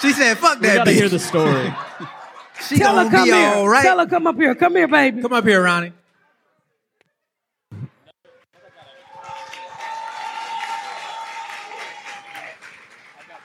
[0.00, 1.74] She said, "Fuck We that gotta bitch." hear the story.
[2.68, 3.48] she Tell gonna come be here.
[3.54, 3.82] all right.
[3.82, 4.54] Tell her come up here.
[4.54, 5.20] Come here, baby.
[5.20, 5.92] Come up here, Ronnie.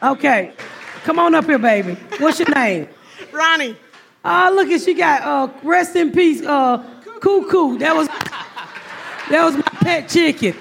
[0.04, 0.54] Okay,
[1.04, 1.94] come on up here, baby.
[2.20, 2.88] What's your name?
[3.32, 3.76] Ronnie.
[4.24, 6.78] Oh, look at she got uh rest in peace, uh
[7.22, 7.78] cuckoo.
[7.80, 8.08] That was
[9.30, 10.56] that was my pet chicken.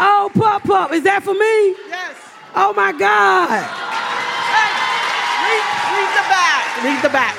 [0.00, 1.74] Oh, pop pop, is that for me?
[1.88, 2.16] Yes.
[2.54, 3.62] Oh my God.
[5.44, 6.84] Read, read the back.
[6.84, 7.36] Read the back.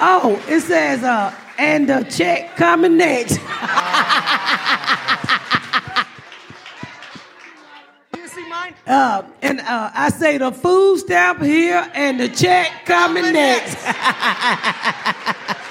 [0.00, 3.38] Oh, it says uh and the check coming next.
[8.16, 8.74] You see mine?
[8.86, 13.76] Uh, and uh, I say the food stamp here and the check coming next.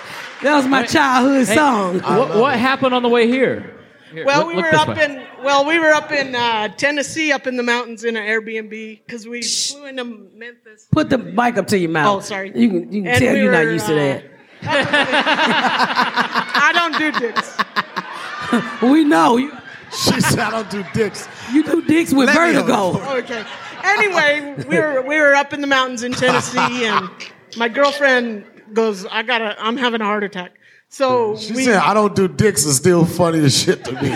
[0.48, 2.00] that was my childhood Hey, song.
[2.00, 3.74] What, what happened on the way here?
[4.12, 5.06] Here, Well, look- we were up way.
[5.06, 9.02] in well, we were up in uh, Tennessee, up in the mountains in an Airbnb
[9.06, 10.88] because we flew into Memphis.
[10.92, 12.18] Put the mic up to your mouth.
[12.18, 12.52] Oh, sorry.
[12.56, 14.24] You can, you can And tell we you're not were, used to uh, that.
[14.64, 17.58] I don't do dicks.
[18.82, 19.36] We know.
[19.38, 19.52] You,
[19.92, 21.28] She said, I don't do dicks.
[21.52, 22.98] you do dicks with Let vertigo.
[23.20, 23.44] Okay.
[23.84, 27.10] Anyway, we were we were up in the mountains in Tennessee, and
[27.58, 30.54] my girlfriend goes, "I gotta, I'm having a heart attack."
[30.90, 34.00] So She we, said, I don't do dicks is still funny as shit to me.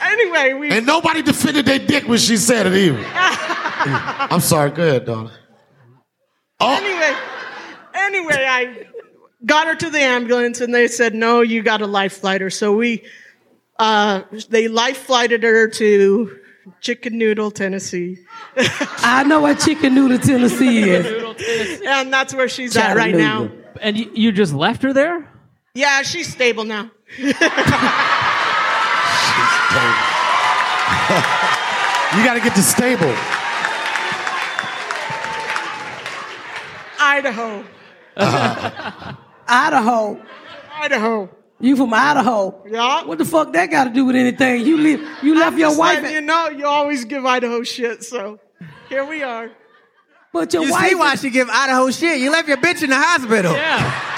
[0.00, 3.04] anyway, we and nobody defended their dick when she said it either.
[3.14, 4.70] I'm sorry.
[4.70, 5.32] Go ahead, darling.
[6.60, 6.76] Oh.
[6.76, 7.14] anyway,
[7.92, 8.86] anyway, I
[9.44, 12.50] got her to the ambulance, and they said, "No, you got a life flight her."
[12.50, 13.02] So we,
[13.78, 16.38] uh, they life flighted her to
[16.80, 18.18] Chicken Noodle, Tennessee,
[18.56, 21.80] I know what chicken noodle Tennessee is.
[21.86, 23.50] and that's where she's at right now.
[23.80, 25.28] And you, you just left her there?
[25.74, 26.90] Yeah, she's stable now.
[32.14, 33.12] You got to get to stable.
[37.00, 37.64] Idaho,
[39.48, 40.22] Idaho.
[40.72, 41.28] Idaho.
[41.60, 42.62] You from Idaho?
[42.68, 43.04] Yeah.
[43.04, 44.66] What the fuck that got to do with anything?
[44.66, 46.02] You leave, you left I'm your just wife.
[46.02, 48.38] letting You know, you always give Idaho shit, so
[48.88, 49.50] here we are.
[50.32, 50.88] But your You wife.
[50.88, 52.20] see why she give Idaho shit?
[52.20, 53.52] You left your bitch in the hospital.
[53.54, 54.10] Yeah.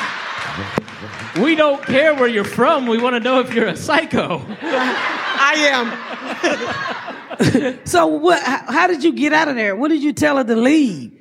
[1.42, 2.86] We don't care where you're from.
[2.86, 4.42] We want to know if you're a psycho.
[4.62, 5.52] I
[7.76, 7.76] am.
[7.86, 8.42] so what?
[8.42, 9.76] How, how did you get out of there?
[9.76, 11.12] When did you tell her to leave?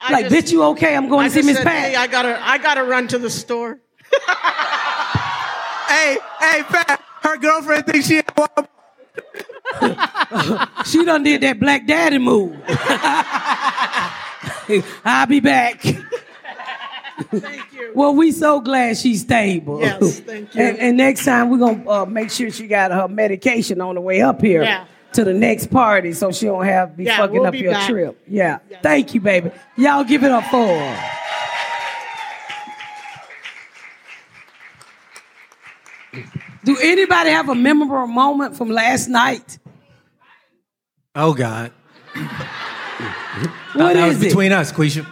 [0.00, 0.96] I like, just- bitch, you okay?
[0.96, 1.90] I'm going I to see Miss said, Pat.
[1.90, 3.78] Hey, I gotta, I gotta run to the store.
[5.92, 7.00] Hey, hey, Pat.
[7.22, 8.16] Her girlfriend thinks she.
[10.86, 12.56] she done did that black daddy move.
[15.04, 15.82] I'll be back.
[15.82, 16.02] Thank
[17.72, 17.82] you.
[17.94, 19.80] Well, we so glad she's stable.
[19.80, 20.62] Yes, thank you.
[20.62, 24.00] And, and next time we're gonna uh, make sure she got her medication on the
[24.00, 24.86] way up here Yeah.
[25.12, 27.72] to the next party, so she don't have be Yeah, fucking we'll up be your
[27.72, 27.86] back.
[27.86, 28.18] trip.
[28.26, 28.60] Yeah.
[28.82, 29.50] Thank you, baby.
[29.76, 31.11] Y'all give it up for her.
[36.64, 39.58] Do anybody have a memorable moment from last night?
[41.14, 41.72] Oh God.
[43.74, 44.28] What that is was it?
[44.28, 45.06] between us, Quisha.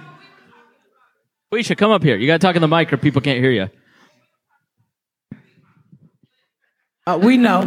[1.52, 2.16] Quisha, come up here.
[2.16, 3.68] You got to talk in the mic or people can't hear you.
[7.06, 7.62] Uh, we know.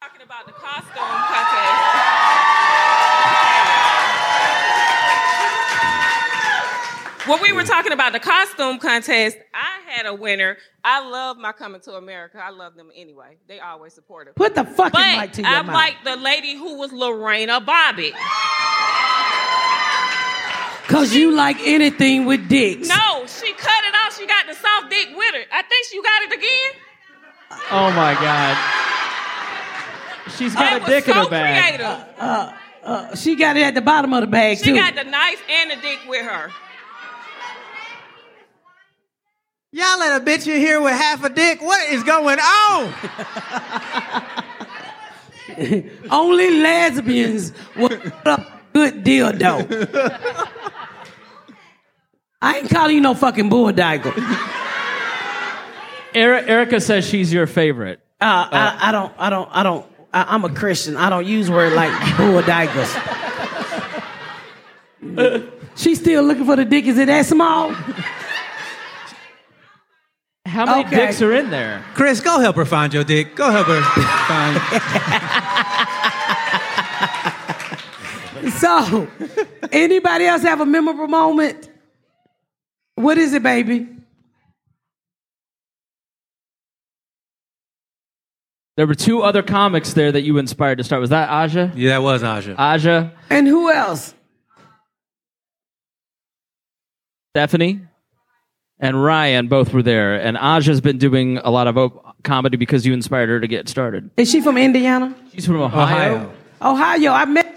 [0.00, 1.92] Talking about the costume contest.
[7.28, 10.56] When we were talking about the costume contest, I had a winner.
[10.84, 12.40] I love my Coming to America.
[12.42, 13.36] I love them anyway.
[13.46, 14.34] They always support it.
[14.34, 15.74] Put the fucking But mic to your I mouth.
[15.74, 18.12] like the lady who was Lorena Bobbitt.
[20.88, 22.88] Cause you like anything with dicks.
[22.88, 24.18] No, she cut it off.
[24.18, 25.44] She got the soft dick with her.
[25.50, 26.82] I think she got it again.
[27.70, 28.58] Oh my God.
[30.36, 31.76] She's got It a was dick in so her bag.
[31.78, 32.04] creative.
[32.18, 34.70] Uh, uh, she got it at the bottom of the bag She too.
[34.74, 36.50] She got the knife and the dick with her.
[39.74, 41.62] Y'all let a bitch in here with half a dick.
[41.62, 42.92] What is going on?
[46.10, 50.50] Only lesbians will a up good dildo.
[52.42, 54.12] I ain't calling you no fucking bulldigger.
[56.14, 58.00] Eri- Erica says she's your favorite.
[58.20, 59.86] Uh, I, I don't, I don't, I don't.
[60.12, 60.98] I, I'm a Christian.
[60.98, 62.92] I don't use word like bulldigers.
[65.76, 66.84] She's still looking for the dick.
[66.84, 67.74] Is it that small?
[70.52, 70.96] How many Okay.
[71.06, 71.82] dicks are in there?
[71.94, 73.34] Chris, go help her find your dick.
[73.34, 73.80] Go help her
[74.28, 74.60] find.
[78.58, 79.08] So,
[79.70, 81.70] anybody else have a memorable moment?
[82.96, 83.88] What is it, baby?
[88.76, 91.00] There were two other comics there that you inspired to start.
[91.00, 91.70] Was that Aja?
[91.74, 92.54] Yeah, that was Aja.
[92.58, 94.14] Aja, And who else?
[97.34, 97.80] Stephanie,
[98.82, 100.20] and Ryan both were there.
[100.20, 103.68] And Aja's been doing a lot of op- comedy because you inspired her to get
[103.68, 104.10] started.
[104.18, 105.14] Is she from Indiana?
[105.32, 106.30] She's from Ohio.
[106.60, 107.12] Ohio.
[107.12, 107.56] I met.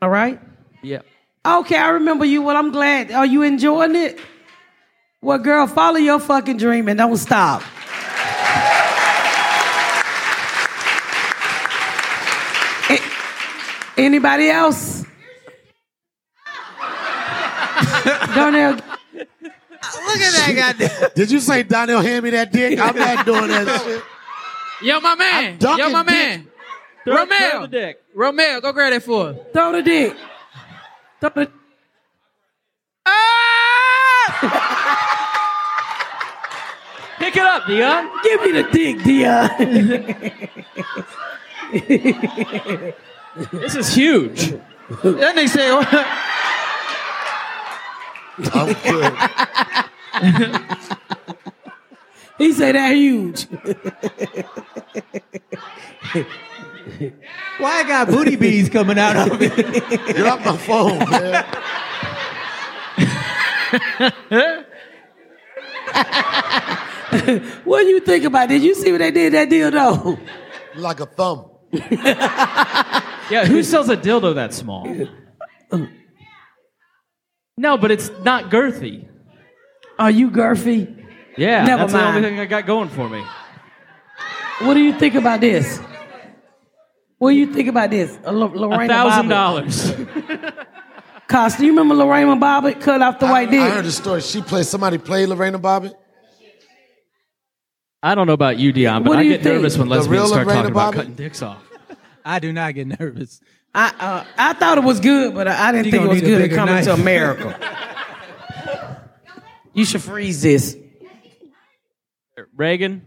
[0.00, 0.40] All right.
[0.82, 1.00] Yeah.
[1.44, 2.42] Okay, I remember you.
[2.42, 3.10] Well, I'm glad.
[3.10, 4.20] Are you enjoying it?
[5.22, 7.62] Well, girl, follow your fucking dream and don't stop.
[12.90, 13.00] A-
[13.96, 15.04] Anybody else?
[18.34, 18.80] Darnell,
[19.82, 21.10] Look at that goddamn.
[21.14, 22.78] Did you say Donnell hand me that dick?
[22.78, 24.02] I'm not doing that shit.
[24.82, 25.58] Yo, my man.
[25.60, 26.46] Yo, my man.
[27.04, 27.60] Throw- throw Romeo.
[27.62, 28.02] the dick.
[28.14, 29.34] Romeo, go grab that for her.
[29.52, 30.16] throw the dick.
[31.20, 31.50] Throw the.
[33.06, 34.46] Ah!
[37.18, 38.10] Pick it up, Dion.
[38.22, 39.50] Give me the dick, Dion.
[43.52, 44.50] This is huge.
[44.50, 45.70] That nigga say,
[48.38, 49.12] I'm good.
[52.38, 53.46] he said that huge.
[57.58, 59.56] Why I got booty bees coming out of it?
[59.56, 61.44] Get off my phone, man.
[67.64, 68.48] What do you think about?
[68.48, 70.18] Did you see what they did that deal though?
[70.76, 71.50] Like a thumb.
[73.30, 74.86] Yeah, who sells a dildo that small?
[77.60, 79.06] No, but it's not girthy.
[79.98, 80.96] Are you girthy?
[81.36, 82.24] Yeah, Never that's the only mind.
[82.24, 83.22] thing I got going for me.
[84.60, 85.78] What do you think about this?
[87.18, 88.18] What do you think about this?
[88.24, 89.28] A L- A Lorena thousand Bobbitt.
[89.28, 89.92] dollars.
[91.28, 93.60] Costa, you remember Lorena Bobbitt cut off the I, white dick?
[93.60, 94.22] I heard the story.
[94.22, 94.64] She played.
[94.64, 95.92] Somebody played Lorena Bobbitt.
[98.02, 99.56] I don't know about you, Dion, but What do I you get think?
[99.56, 100.96] nervous when The lesbians real start Lorena talking about Bobbitt?
[100.96, 101.62] cutting dicks off.
[102.24, 103.40] I do not get nervous.
[103.74, 106.20] I uh, I thought it was good, but I, I didn't You think it was
[106.20, 106.84] good in bigger coming knife.
[106.84, 107.56] to America.
[109.74, 110.76] you should freeze this.
[112.56, 113.06] Reagan,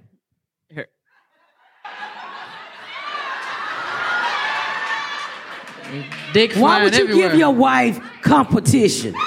[0.69, 0.87] here.
[6.33, 7.29] dick Why would you everywhere.
[7.29, 9.13] give your wife competition?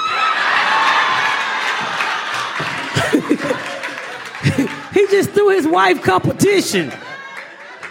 [4.92, 6.90] he just threw his wife competition.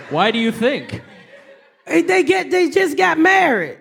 [0.10, 1.02] Why do you think?
[1.86, 3.80] Hey, They get they just got married.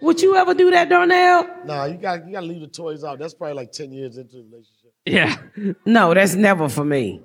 [0.00, 1.48] Would you ever do that, Darnell?
[1.64, 3.18] Nah, you got you got to leave the toys out.
[3.18, 4.92] That's probably like ten years into the relationship.
[5.06, 5.74] Yeah.
[5.86, 7.22] No, that's never for me.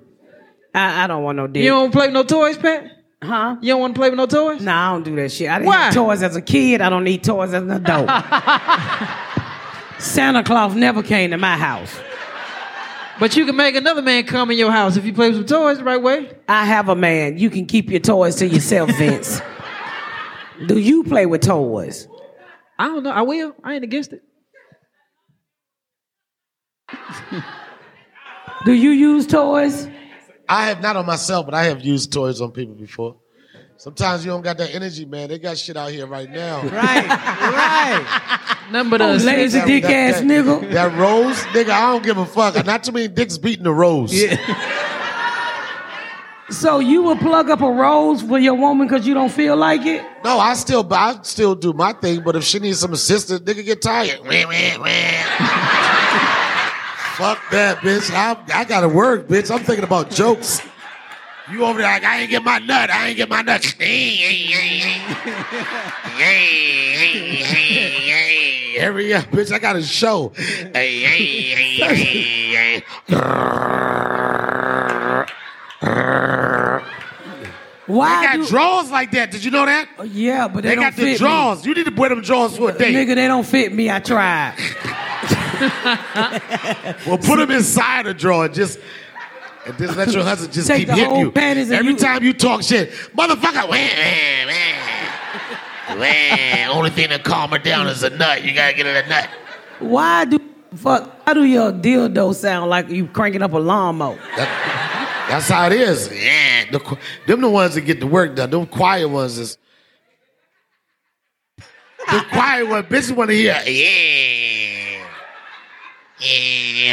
[0.74, 1.62] I, I don't want no dick.
[1.62, 2.84] You don't play with no toys, Pat?
[3.22, 3.56] Huh?
[3.60, 4.62] You don't want to play with no toys?
[4.62, 5.50] Nah, I don't do that shit.
[5.50, 5.76] I didn't Why?
[5.84, 6.80] have toys as a kid.
[6.80, 8.08] I don't need toys as an adult.
[9.98, 11.94] Santa Claus never came to my house.
[13.18, 15.46] But you can make another man come in your house if you play with some
[15.46, 16.30] toys the right way.
[16.48, 17.36] I have a man.
[17.36, 19.42] You can keep your toys to yourself, Vince.
[20.66, 22.06] Do you play with toys?
[22.78, 23.10] I don't know.
[23.10, 23.54] I will.
[23.62, 24.22] I ain't against it.
[28.64, 29.88] Do you use toys?
[30.48, 33.16] I have not on myself, but I have used toys on people before.
[33.78, 35.28] Sometimes you don't got that energy, man.
[35.30, 36.60] They got shit out here right now.
[36.68, 38.56] Right, right.
[38.70, 40.72] Nothing but Oh, a lazy That- dick that- ass that- nigga.
[40.72, 42.62] That rose, nigga, I don't give a fuck.
[42.66, 44.12] Not too many dicks beating the rose.
[46.50, 49.86] So you would plug up a rose for your woman because you don't feel like
[49.86, 50.02] it?
[50.24, 52.22] No, I still, I still do my thing.
[52.22, 54.18] But if she needs some assistance, nigga get tired.
[57.16, 58.10] Fuck that, bitch.
[58.10, 59.50] I, I gotta work, bitch.
[59.54, 60.60] I'm thinking about jokes.
[61.50, 62.90] You over there like, I ain't get my nut.
[62.90, 63.64] I ain't get my nut.
[68.80, 69.52] Hurry up, bitch.
[69.52, 70.32] I got a show.
[77.90, 79.30] Why They got do- drawers like that.
[79.30, 79.88] Did you know that?
[79.98, 81.64] Oh, yeah, but they, They got the drawers.
[81.66, 82.78] You need to wear them drawers for a me.
[82.78, 82.92] day.
[82.94, 83.90] Nigga, they don't fit me.
[83.90, 84.54] I tried.
[87.06, 88.48] Well, put them inside a drawer.
[88.48, 88.78] Just
[89.66, 91.32] and just let your husband just Take keep hitting you.
[91.36, 93.68] Every you- time you talk shit, motherfucker.
[93.68, 94.46] Wah, wah,
[95.90, 95.96] wah.
[95.98, 96.72] Wah.
[96.78, 98.42] Only thing that calm her down is a nut.
[98.44, 99.28] You gotta get her a nut.
[99.80, 100.38] Why do
[100.76, 101.26] fuck?
[101.26, 104.18] Why do your dildo sound like you cranking up a lawnmower?
[105.30, 106.10] That's how it is.
[106.12, 108.50] Yeah, the, them the ones that get the work done.
[108.50, 109.58] Them quiet ones is.
[111.56, 113.56] The quiet one, bitches want to hear.
[113.64, 115.06] Yeah.
[116.18, 116.90] Yeah.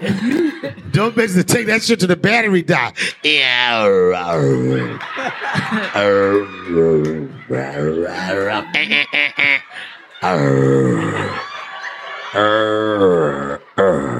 [0.00, 2.94] Them bitches that take that shit to the battery die.
[3.22, 3.84] Yeah.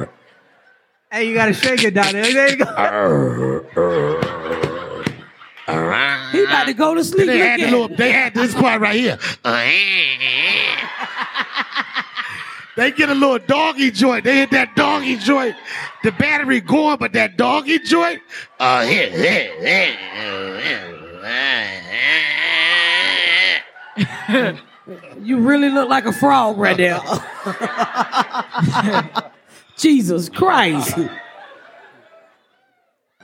[1.11, 2.33] Hey, you gotta shake it down there.
[2.33, 3.65] There you go.
[6.33, 7.27] He about to go to sleep.
[7.27, 9.19] They Look had, the little, they had this part right here.
[12.77, 14.23] They get a little doggy joint.
[14.23, 15.57] They hit that doggy joint.
[16.05, 18.23] The battery going, but that doggy joint.
[18.61, 19.97] Uh, here, here,
[24.31, 24.59] here.
[25.21, 27.01] You really look like a frog right there.
[29.79, 30.99] Jesus Christ.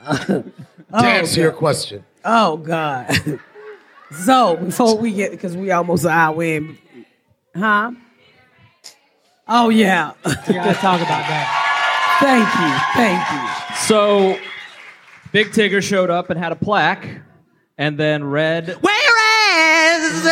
[0.07, 0.45] To
[0.91, 2.05] answer your question.
[2.25, 3.41] Oh God.
[4.13, 6.79] So before we get, because we almost an hour in,
[7.57, 7.91] huh?
[9.49, 10.13] Oh yeah.
[10.27, 11.65] You gotta talk about that.
[12.21, 13.77] Thank you, thank you.
[13.87, 14.39] So,
[15.33, 17.09] Big Tigger showed up and had a plaque,
[17.77, 20.25] and then read Whereas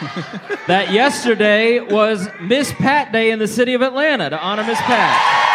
[0.66, 5.50] that yesterday was Miss Pat Day in the city of Atlanta to honor Miss Pat.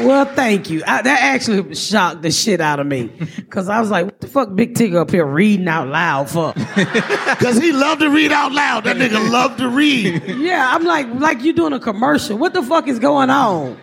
[0.00, 0.82] Well, thank you.
[0.86, 3.10] I, that actually shocked the shit out of me,
[3.48, 6.52] cause I was like, "What the fuck, Big Tigger up here reading out loud for?"
[6.76, 8.84] Because he loved to read out loud.
[8.84, 10.22] That nigga loved to read.
[10.38, 12.36] yeah, I'm like, like you doing a commercial.
[12.36, 13.78] What the fuck is going on?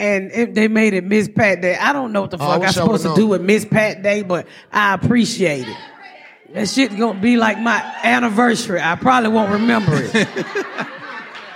[0.00, 1.76] And it, they made it Miss Pat Day.
[1.76, 4.02] I don't know what the Oh, I fuck I'm supposed to do with Miss Pat
[4.02, 5.76] Day, but I appreciate it.
[6.54, 8.80] That shit gonna be like my anniversary.
[8.80, 10.46] I probably won't remember it.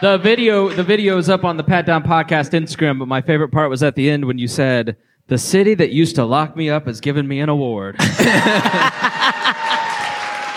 [0.02, 3.48] The video, the video is up on the Pat Down Podcast Instagram, but my favorite
[3.48, 6.68] part was at the end when you said, "The city that used to lock me
[6.68, 7.96] up has given me an award."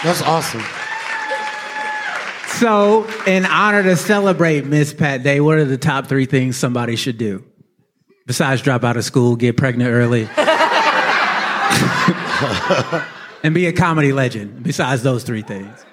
[0.04, 0.64] That's awesome.
[2.58, 6.98] So, in honor to celebrate Miss Pat Day, what are the top three things somebody
[6.98, 7.46] should do?
[8.28, 10.24] Besides drop out of school, get pregnant early,
[13.44, 14.62] and be a comedy legend.
[14.64, 15.86] Besides those three things.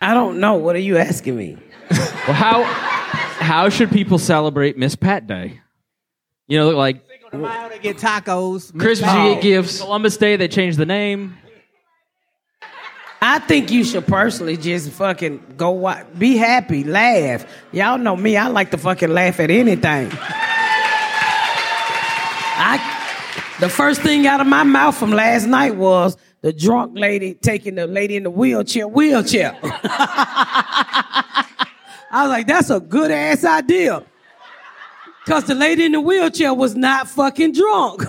[0.00, 0.54] I don't know.
[0.56, 1.56] What are you asking me?
[1.90, 5.60] well, how how should people celebrate Miss Pat Day?
[6.48, 8.76] You know, like to get tacos.
[8.76, 9.80] Christmas, you get gifts.
[9.80, 11.38] Columbus Day, they changed the name.
[13.22, 17.46] I think you should personally just fucking go wa- be happy, laugh.
[17.72, 20.10] Y'all know me, I like to fucking laugh at anything.
[22.56, 23.06] I
[23.60, 27.74] the first thing out of my mouth from last night was the drunk lady taking
[27.74, 29.58] the lady in the wheelchair, wheelchair.
[32.12, 34.04] I was like, that's a good ass idea.
[35.26, 38.02] Cause the lady in the wheelchair was not fucking drunk.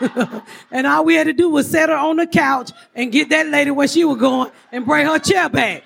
[0.70, 3.46] and all we had to do was set her on the couch and get that
[3.46, 5.84] lady where she was going and bring her chair back.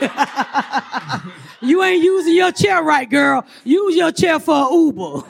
[1.62, 3.44] you ain't using your chair right, girl.
[3.64, 5.22] Use your chair for a Uber.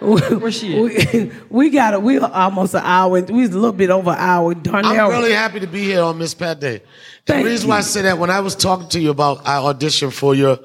[0.00, 2.02] Where's she We, we got it.
[2.02, 3.20] We're almost an hour.
[3.20, 4.54] We was a little bit over an hour.
[4.54, 4.92] Darnell.
[4.92, 6.78] I'm really happy to be here on Miss Pat Day.
[7.24, 9.56] The Thank reason why I say that when I was talking to you about I
[9.56, 10.58] auditioned for your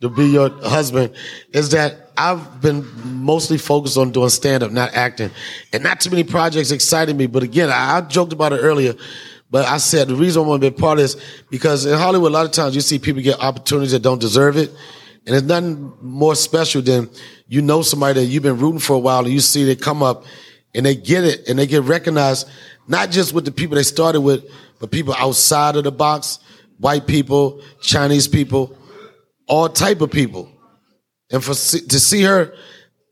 [0.00, 1.14] to be your husband
[1.52, 5.30] is that I've been mostly focused on doing stand up, not acting,
[5.72, 7.26] and not too many projects excited me.
[7.26, 8.94] But again, I, I joked about it earlier.
[9.50, 11.16] But I said the reason I want to be part of this
[11.50, 14.56] because in Hollywood, a lot of times you see people get opportunities that don't deserve
[14.56, 14.70] it.
[15.26, 17.10] And it's nothing more special than
[17.48, 20.02] you know somebody that you've been rooting for a while and you see they come
[20.02, 20.24] up
[20.74, 22.48] and they get it and they get recognized,
[22.86, 24.44] not just with the people they started with,
[24.78, 26.38] but people outside of the box,
[26.78, 28.76] white people, Chinese people,
[29.50, 30.48] all type of people.
[31.30, 32.54] And for to see her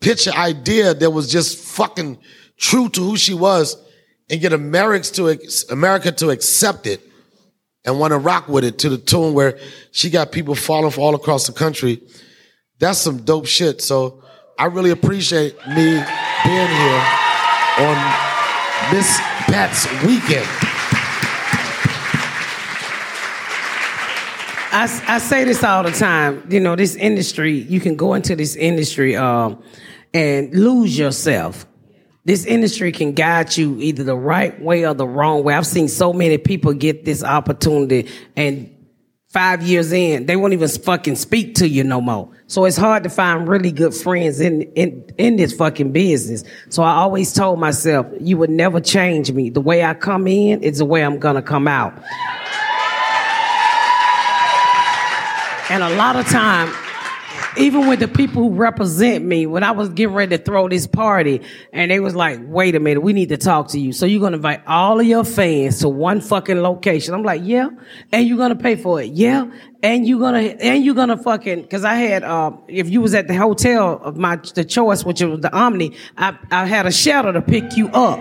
[0.01, 2.17] pitch an idea that was just fucking
[2.57, 3.77] true to who she was
[4.29, 5.37] and get Americans to
[5.69, 7.01] America to accept it
[7.83, 9.59] and want to rock with it to the tune where
[9.91, 12.01] she got people following all across the country.
[12.79, 13.81] That's some dope shit.
[13.81, 14.23] So
[14.57, 17.03] I really appreciate me being here
[17.79, 19.17] on Miss
[19.47, 20.68] Pat's weekend.
[24.71, 26.45] I, I say this all the time.
[26.49, 29.61] You know, this industry, you can go into this industry um,
[30.13, 31.65] and lose yourself.
[32.25, 35.55] This industry can guide you either the right way or the wrong way.
[35.55, 38.75] I've seen so many people get this opportunity and
[39.29, 42.29] five years in, they won't even fucking speak to you no more.
[42.47, 46.43] So it's hard to find really good friends in, in, in this fucking business.
[46.69, 49.51] So I always told myself, you would never change me.
[49.51, 51.93] The way I come in is the way I'm gonna come out.
[55.69, 56.73] And a lot of time,
[57.57, 60.87] even with the people who represent me, when I was getting ready to throw this
[60.87, 61.41] party,
[61.71, 63.91] and they was like, wait a minute, we need to talk to you.
[63.91, 67.13] So you're gonna invite all of your fans to one fucking location.
[67.13, 67.69] I'm like, yeah.
[68.11, 69.11] And you're gonna pay for it.
[69.11, 69.51] Yeah.
[69.83, 73.27] And you're gonna, and you're gonna fucking, cause I had, uh, if you was at
[73.27, 77.33] the hotel of my, the choice, which was the Omni, I, I had a shuttle
[77.33, 78.19] to pick you up.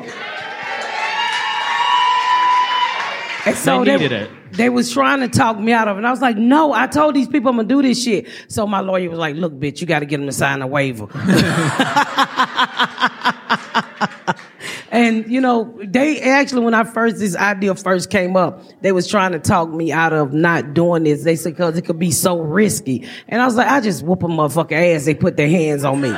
[3.48, 4.30] And so They they, it.
[4.52, 5.98] they was trying to talk me out of it.
[5.98, 8.26] And I was like, no, I told these people I'm gonna do this shit.
[8.48, 11.08] So my lawyer was like, look, bitch, you gotta get them to sign a waiver.
[14.90, 19.06] and you know, they actually, when I first, this idea first came up, they was
[19.06, 21.24] trying to talk me out of not doing this.
[21.24, 23.06] They said, cause it could be so risky.
[23.28, 25.04] And I was like, I just whoop a motherfucker ass.
[25.04, 26.10] They put their hands on me.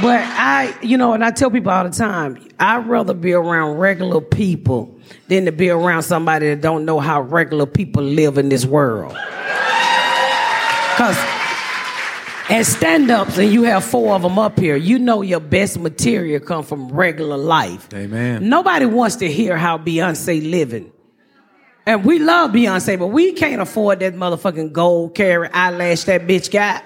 [0.00, 3.78] But I, you know, and I tell people all the time, I'd rather be around
[3.78, 4.96] regular people
[5.28, 9.16] than to be around somebody that don't know how regular people live in this world.
[10.96, 11.16] Cause
[12.50, 16.40] as stand-ups, and you have four of them up here, you know your best material
[16.40, 17.88] come from regular life.
[17.92, 18.48] Amen.
[18.48, 20.90] Nobody wants to hear how Beyonce living.
[21.84, 26.50] And we love Beyonce, but we can't afford that motherfucking gold carry eyelash that bitch
[26.50, 26.84] got.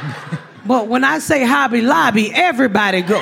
[0.66, 3.20] but when I say Hobby Lobby, everybody go.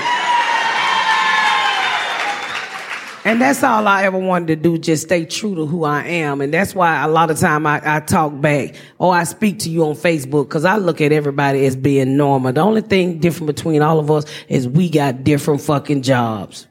[3.25, 6.41] And that's all I ever wanted to do, just stay true to who I am.
[6.41, 9.71] And that's why a lot of time I, I talk back or I speak to
[9.71, 12.53] you on Facebook because I look at everybody as being normal.
[12.53, 16.67] The only thing different between all of us is we got different fucking jobs.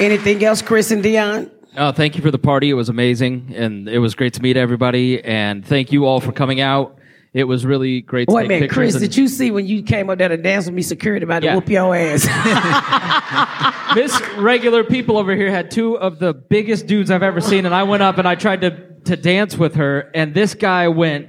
[0.00, 1.50] Anything else, Chris and Dion?
[1.76, 2.70] Oh, thank you for the party.
[2.70, 5.22] It was amazing, and it was great to meet everybody.
[5.22, 6.98] And thank you all for coming out.
[7.32, 8.74] It was really great to Wait a minute, pictures.
[8.76, 11.22] Chris, and- did you see when you came up there to dance with me, security
[11.24, 11.54] about to Yeah.
[11.54, 12.26] whoop your ass?
[13.94, 17.74] This regular people over here had two of the biggest dudes I've ever seen, and
[17.74, 21.28] I went up and I tried to to dance with her, and this guy went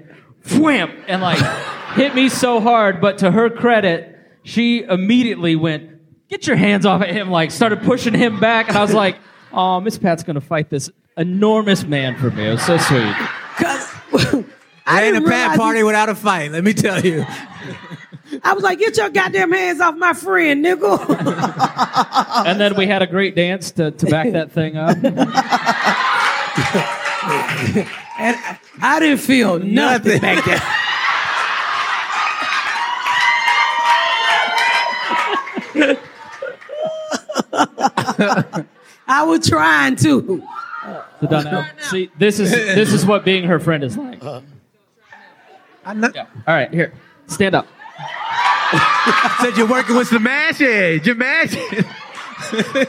[0.57, 1.39] wham and like
[1.95, 3.01] hit me so hard.
[3.01, 5.89] But to her credit, she immediately went,
[6.29, 9.15] "Get your hands off of him!" Like started pushing him back, and I was like,
[9.51, 13.15] "Oh, Miss Pat's gonna fight this enormous man for me." It was so sweet.
[14.91, 16.51] I ain't a didn't pat party without a fight.
[16.51, 17.25] Let me tell you.
[18.43, 21.51] I was like, get your goddamn hands off my friend, nigga.
[22.45, 24.95] And then we had a great dance to, to back that thing up.
[25.03, 25.15] and
[28.17, 30.61] I, I didn't feel nothing back there.
[39.07, 40.43] I was trying to.
[41.19, 44.23] So Donnell, see, this is this is what being her friend is like.
[44.23, 44.41] Uh-huh.
[45.85, 46.25] Yeah.
[46.47, 46.93] All right, here,
[47.27, 47.67] stand up.
[49.41, 51.05] Said you're working with some mashes.
[51.05, 51.85] You're mashing.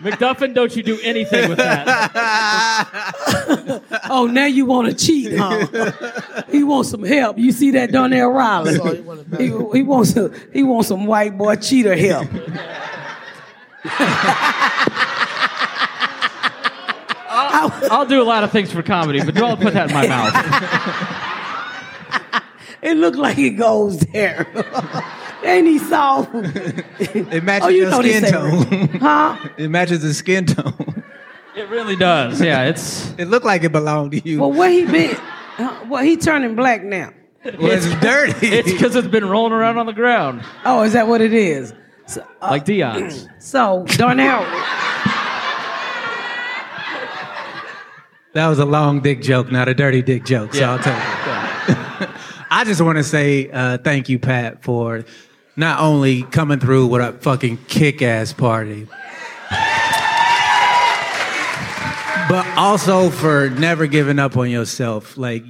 [0.00, 3.12] McDuffin, don't you do anything with that.
[4.10, 5.92] oh, now you want to cheat, huh?
[6.50, 7.38] he wants some help.
[7.38, 8.78] You see that Donnell Riley?
[9.38, 12.28] he, he wants some, he wants some white boy cheater help.
[17.28, 20.06] I'll, I'll do a lot of things for comedy, but don't put that in my
[20.06, 21.25] mouth.
[22.82, 24.46] It looked like it goes there.
[25.44, 26.26] and he saw.
[27.00, 28.88] It matches Oh, you your know skin say- tone.
[29.00, 29.48] huh?
[29.56, 31.02] It matches the skin tone.
[31.56, 32.40] It really does.
[32.40, 33.10] Yeah, it's.
[33.18, 34.40] It looked like it belonged to you.
[34.40, 35.16] Well, where he been?
[35.58, 37.12] Uh, well, he turning black now.
[37.44, 38.48] Well, it's dirty.
[38.48, 41.72] It's because it's been rolling around on the ground, Oh, is that what it is?
[42.06, 43.26] So, uh, like Dion's.
[43.38, 44.42] so Darnell,
[48.34, 50.52] That was a long dick joke, not a dirty dick joke.
[50.54, 51.25] So I'll tell it.
[52.56, 55.04] I just want to say uh, thank you, Pat, for
[55.56, 58.86] not only coming through with a fucking kick ass party,
[62.30, 65.18] but also for never giving up on yourself.
[65.18, 65.44] Like,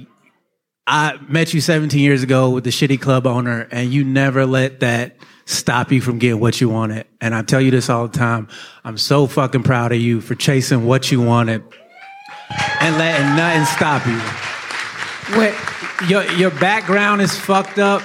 [0.85, 4.81] I met you 17 years ago with the shitty club owner, and you never let
[4.81, 7.07] that stop you from getting what you wanted.
[7.21, 8.49] And I tell you this all the time.
[8.83, 11.63] I'm so fucking proud of you for chasing what you wanted
[12.81, 14.19] and letting nothing stop you.
[15.37, 15.86] what?
[16.07, 18.03] Your your background is fucked up,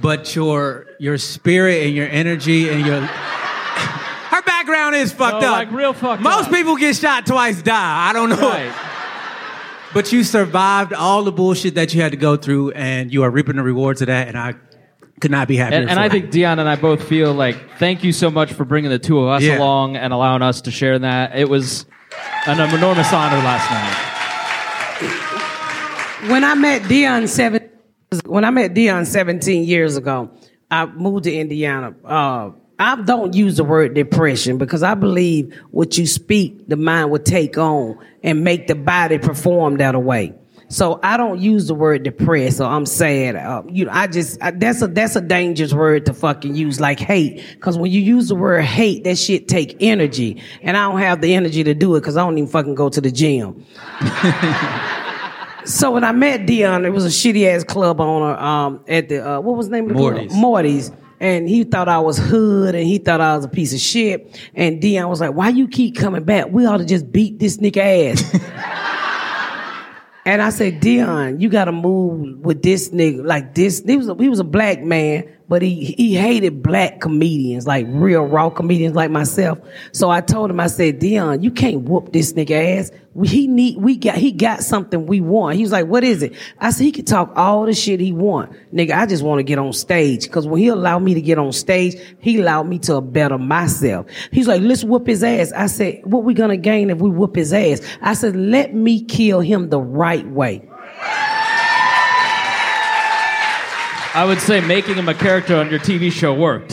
[0.00, 5.52] but your your spirit and your energy and your her background is fucked No, up.
[5.52, 6.52] like real fucked Most up.
[6.54, 8.08] people get shot twice, die.
[8.08, 8.48] I don't know.
[8.48, 8.72] Right.
[9.94, 13.30] But you survived all the bullshit that you had to go through, and you are
[13.30, 14.28] reaping the rewards of that.
[14.28, 14.52] And I
[15.22, 15.78] could not be happier.
[15.80, 18.66] And, and I think Dion and I both feel like thank you so much for
[18.66, 19.56] bringing the two of us Yeah.
[19.58, 21.38] along and allowing us to share that.
[21.38, 21.86] It was
[22.46, 24.15] an enormous honor last night.
[26.28, 27.68] When I met Dion seven,
[28.24, 30.30] when I met Dion 17 years ago,
[30.70, 31.94] I moved to Indiana.
[32.04, 37.10] Uh, I don't use the word depression because I believe what you speak, the mind
[37.10, 40.34] will take on and make the body perform that way.
[40.68, 43.36] So I don't use the word depressed or I'm sad.
[43.36, 46.80] Uh, you know, I just I, that's a that's a dangerous word to fucking use
[46.80, 47.42] like hate.
[47.54, 51.20] Because when you use the word hate, that shit take energy, and I don't have
[51.20, 53.64] the energy to do it because I don't even fucking go to the gym.
[55.66, 59.28] So when I met Dion, it was a shitty ass club owner um, at the
[59.28, 60.30] uh, what was the name of the Morty's.
[60.30, 60.40] club?
[60.40, 60.92] Morty's.
[61.18, 64.38] And he thought I was hood, and he thought I was a piece of shit.
[64.54, 66.48] And Dion was like, "Why you keep coming back?
[66.50, 68.34] We ought to just beat this nigga ass."
[70.26, 74.08] and I said, "Dion, you got to move with this nigga like this." He was
[74.08, 78.50] a, he was a black man, but he he hated black comedians, like real raw
[78.50, 79.58] comedians like myself.
[79.92, 82.90] So I told him, I said, "Dion, you can't whoop this nigga ass.
[83.14, 86.22] We, he need we got he got something we want." He was like, "What is
[86.22, 88.92] it?" I said, "He could talk all the shit he want, nigga.
[88.92, 91.52] I just want to get on stage because when he allowed me to get on
[91.52, 96.00] stage, he allowed me to better myself." He's like, "Let's whoop his ass." I said,
[96.04, 99.70] "What we gonna gain if we whoop his ass?" I said, "Let me kill him
[99.70, 100.68] the right way."
[104.16, 106.68] I would say making him a character on your TV show worked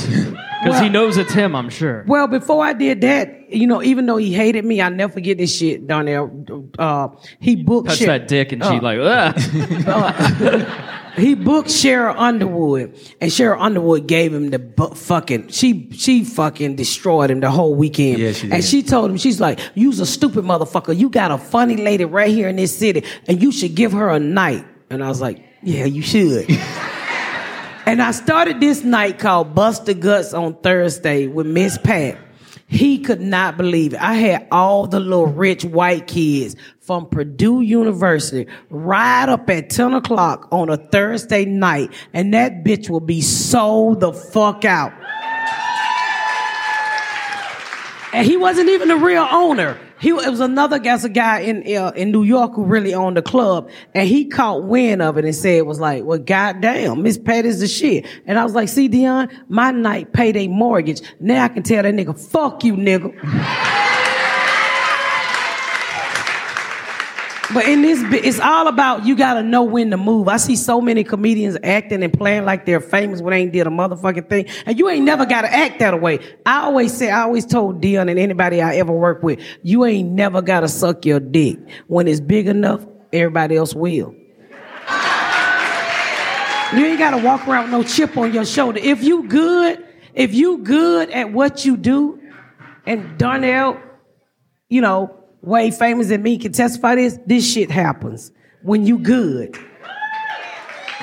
[0.64, 1.58] because he knows it's him.
[1.58, 2.06] I'm sure.
[2.08, 5.38] Well, before I did that, you know, even though he hated me, I never forget
[5.38, 6.32] this shit down there.
[6.80, 7.10] Uh,
[7.42, 10.68] he booked Touch Cher- that dick, and she Uh, like, Ugh.
[11.18, 15.50] he booked Sheryl Underwood, and Sheryl Underwood gave him the bu- fucking.
[15.50, 18.20] She she fucking destroyed him the whole weekend.
[18.20, 18.54] Yeah, she did.
[18.54, 20.98] And she told him, she's like, "You's a stupid motherfucker.
[20.98, 24.10] You got a funny lady right here in this city, and you should give her
[24.10, 26.48] a night." And I was like, "Yeah, you should."
[27.86, 32.18] And I started this night called Buster Guts on Thursday with Miss Pat.
[32.68, 34.02] He could not believe it.
[34.02, 39.94] I had all the little rich white kids from Purdue University ride up at 10
[39.94, 44.94] o'clock on a Thursday night, and that bitch will be sold the fuck out.
[48.14, 49.78] And he wasn't even the real owner.
[50.04, 53.16] He it was another guy, a guy in uh, in New York who really owned
[53.16, 57.04] the club, and he caught wind of it and said it was like, "Well, goddamn,
[57.04, 60.50] Miss Pat is the shit." And I was like, "See, Dion, my night paid a
[60.50, 61.02] mortgage.
[61.22, 63.92] Now I can tell that nigga, fuck you, nigga."
[67.54, 70.28] But in this, it's all about you gotta know when to move.
[70.28, 73.68] I see so many comedians acting and playing like they're famous when they ain't did
[73.68, 76.20] a motherfucking thing, and you ain't never gotta act that way.
[76.46, 80.12] I always say, I always told Dion and anybody I ever work with, you ain't
[80.12, 81.60] never gotta suck your dick.
[81.88, 84.16] When it's big enough, everybody else will.
[86.74, 88.80] You ain't gotta walk around with no chip on your shoulder.
[88.82, 89.86] If you good,
[90.16, 92.20] if you good at what you do,
[92.88, 93.78] and Darnell,
[94.70, 98.32] you know, way famous than me can testify this, this shit happens
[98.62, 99.56] when you good.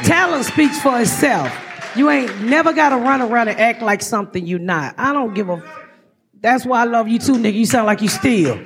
[0.03, 1.55] Talent speaks for itself.
[1.95, 4.95] You ain't never gotta run around and act like something you not.
[4.97, 5.63] I don't give a
[6.41, 7.55] That's why I love you too, nigga.
[7.55, 8.55] You sound like you steal.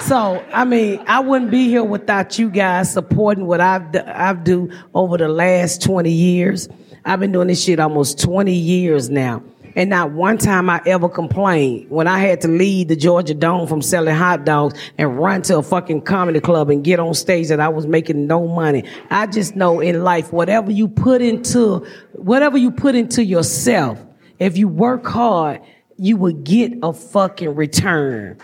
[0.00, 4.44] so, I mean, I wouldn't be here without you guys supporting what I've d- I've
[4.44, 6.68] do over the last 20 years.
[7.04, 9.42] I've been doing this shit almost 20 years now.
[9.76, 13.66] And not one time I ever complained when I had to leave the Georgia Dome
[13.66, 17.48] from selling hot dogs and run to a fucking comedy club and get on stage
[17.48, 18.84] that I was making no money.
[19.10, 24.04] I just know in life, whatever you put into, whatever you put into yourself,
[24.38, 25.60] if you work hard,
[25.96, 28.38] you will get a fucking return.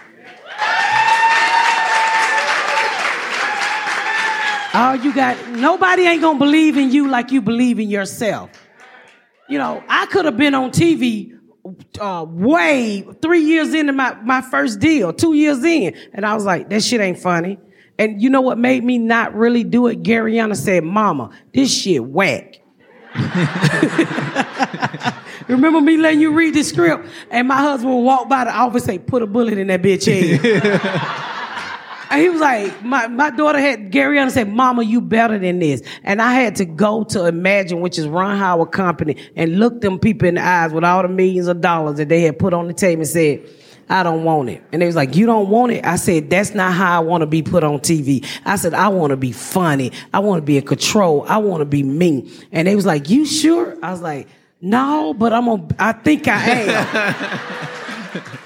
[4.74, 8.50] All you got, nobody ain't gonna believe in you like you believe in yourself.
[9.48, 11.38] You know, I could have been on TV
[12.00, 16.44] uh, way three years into my, my first deal, two years in, and I was
[16.44, 17.58] like, that shit ain't funny.
[17.98, 20.02] And you know what made me not really do it?
[20.02, 22.60] Garyana said, Mama, this shit whack.
[25.48, 27.06] Remember me letting you read the script?
[27.30, 29.82] And my husband would walk by the office and say, put a bullet in that
[29.82, 31.20] bitch head.
[32.14, 35.58] And he was like, my, my daughter had, Gary Allen said, Mama, you better than
[35.58, 35.82] this.
[36.04, 39.98] And I had to go to Imagine, which is Ron Howard Company, and look them
[39.98, 42.68] people in the eyes with all the millions of dollars that they had put on
[42.68, 43.50] the table and said,
[43.88, 44.62] I don't want it.
[44.70, 45.84] And they was like, you don't want it?
[45.84, 48.24] I said, that's not how I want to be put on TV.
[48.44, 49.90] I said, I want to be funny.
[50.12, 51.24] I want to be in control.
[51.28, 52.30] I want to be mean.
[52.52, 53.76] And they was like, you sure?
[53.82, 54.28] I was like,
[54.60, 57.80] no, but I'm gonna, I think I am.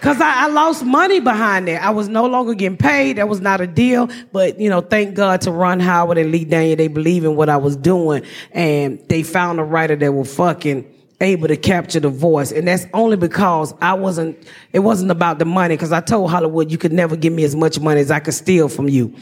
[0.01, 1.83] Cause I, I, lost money behind that.
[1.83, 3.19] I was no longer getting paid.
[3.19, 4.09] That was not a deal.
[4.33, 6.77] But you know, thank God to Ron Howard and Lee Daniel.
[6.77, 10.95] They believe in what I was doing, and they found a writer that was fucking
[11.21, 12.53] able to capture the voice.
[12.53, 14.39] And that's only because I wasn't.
[14.73, 15.77] It wasn't about the money.
[15.77, 18.35] Cause I told Hollywood you could never give me as much money as I could
[18.35, 19.15] steal from you.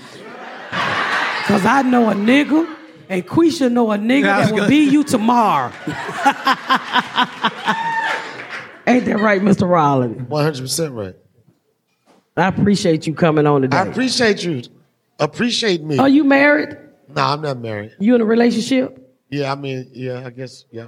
[0.71, 2.75] Cause I know a nigga.
[3.09, 5.73] And Quisha know a nigga that will be you tomorrow.
[8.87, 9.69] Ain't that right, Mr.
[9.69, 10.29] Rawlings?
[10.29, 11.17] 100% right.
[12.37, 13.77] I appreciate you coming on today.
[13.77, 14.63] I appreciate you.
[15.19, 15.99] Appreciate me.
[15.99, 16.77] Are you married?
[17.09, 17.93] No, I'm not married.
[17.99, 19.03] You in a relationship?
[19.31, 20.87] Yeah, I mean, yeah, I guess, yeah.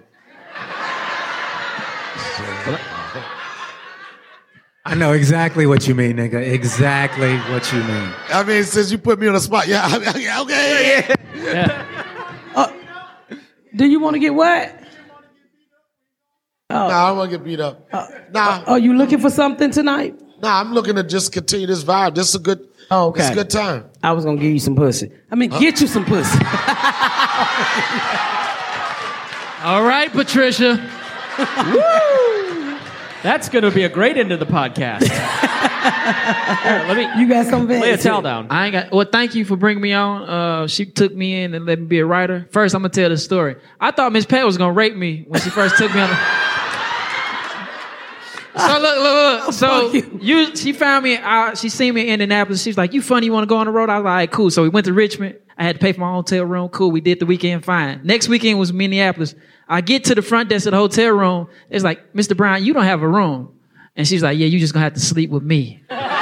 [4.85, 6.41] I know exactly what you mean, nigga.
[6.53, 8.13] Exactly what you mean.
[8.29, 9.87] I mean, since you put me on the spot, yeah,
[10.43, 11.15] okay.
[11.35, 11.85] Yeah.
[12.55, 12.73] Uh,
[13.77, 14.78] do you want to get what?
[16.71, 16.75] Oh.
[16.75, 17.89] Nah, I don't want to get beat up.
[17.91, 18.63] Uh, nah.
[18.67, 20.21] Are you looking for something tonight?
[20.43, 22.15] Nah, I'm looking to just continue this vibe.
[22.15, 22.69] This is a good.
[22.91, 23.23] Oh, okay.
[23.23, 23.87] It's a good time.
[24.03, 25.11] I was gonna give you some pussy.
[25.31, 25.59] I mean, huh?
[25.61, 26.39] get you some pussy.
[29.65, 30.77] All right, Patricia.
[31.67, 32.79] Woo!
[33.23, 35.05] That's gonna be a great end of the podcast.
[35.09, 37.09] Here, let me.
[37.21, 37.81] You got something?
[37.81, 38.47] Lay a towel down.
[38.51, 38.93] I ain't got.
[38.93, 40.29] Well, thank you for bringing me on.
[40.29, 42.47] Uh, she took me in and let me be a writer.
[42.51, 43.57] First, I'm gonna tell the story.
[43.81, 46.11] I thought Miss Pat was gonna rape me when she first took me on.
[46.11, 46.48] The,
[48.59, 49.53] so look, look, look.
[49.55, 50.19] So you.
[50.21, 50.57] you.
[50.57, 51.17] she found me.
[51.17, 52.63] Uh, she seen me in Indianapolis.
[52.63, 53.27] She's like, "You funny?
[53.27, 54.93] You want to go on the road?" I was like, "Cool." So we went to
[54.93, 55.37] Richmond.
[55.57, 56.69] I had to pay for my hotel room.
[56.69, 56.91] Cool.
[56.91, 58.01] We did the weekend fine.
[58.05, 59.35] Next weekend was Minneapolis.
[59.69, 61.49] I get to the front desk of the hotel room.
[61.69, 62.37] It's like, Mr.
[62.37, 63.55] Brown, you don't have a room.
[63.97, 65.83] And she's like, Yeah, you just gonna have to sleep with me.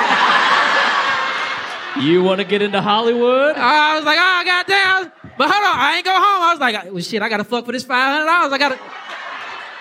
[2.01, 3.57] You want to get into Hollywood?
[3.57, 5.13] I was like, oh, goddamn.
[5.39, 6.43] But hold on, I ain't go home.
[6.43, 7.97] I was like, well, shit, I got to fuck for this $500.
[7.97, 8.79] I got to,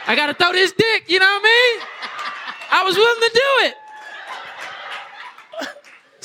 [0.07, 1.09] I got to throw this dick.
[1.09, 1.87] You know what I mean?
[2.71, 3.75] I was willing to do it.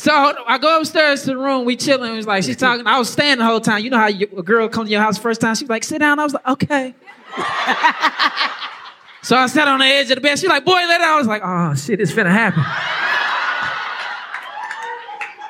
[0.01, 1.67] So I go upstairs to the room.
[1.67, 2.11] We chilling.
[2.11, 2.87] It was like she's talking.
[2.87, 3.85] I was standing the whole time.
[3.85, 5.55] You know how you, a girl comes to your house first time.
[5.55, 6.95] She's like, "Sit down." I was like, "Okay."
[9.23, 10.39] so I sat on the edge of the bed.
[10.39, 12.65] She's like, "Boy, let it out." I was like, "Oh shit, it's finna happen."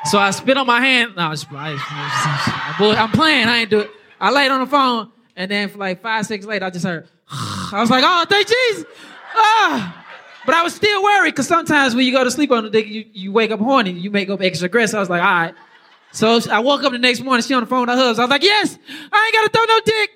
[0.06, 1.14] So I spit on my hand.
[1.14, 3.46] No, I, am playing.
[3.46, 3.90] I ain't do it.
[4.20, 7.06] I laid on the phone, and then for like five, six later, I just heard.
[7.30, 8.84] I was like, "Oh, thank Jesus!"
[9.36, 9.99] Ah.
[10.46, 12.86] But I was still worried because sometimes when you go to sleep on the dick,
[12.86, 14.96] you, you wake up horny, you make up extra aggressive.
[14.96, 15.54] I was like, all right.
[16.12, 18.20] So I woke up the next morning, she on the phone with her husband.
[18.20, 18.78] I was like, yes,
[19.12, 20.10] I ain't got to throw no dick.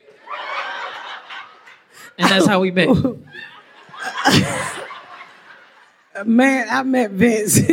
[2.18, 2.89] And that's how we met.
[6.27, 7.59] Man, I met Vince.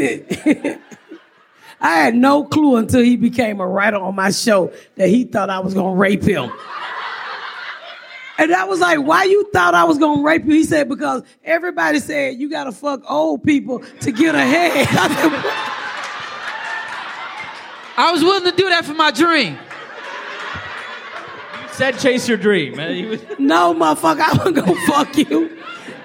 [1.81, 5.49] I had no clue until he became a writer on my show that he thought
[5.49, 6.51] I was gonna rape him.
[8.37, 10.53] And I was like, why you thought I was gonna rape you?
[10.53, 14.87] He said, because everybody said you gotta fuck old people to get ahead.
[17.97, 19.53] I was willing to do that for my dream.
[21.61, 22.77] You said chase your dream.
[22.77, 23.19] Man.
[23.37, 25.57] No, motherfucker, I wasn't gonna fuck you.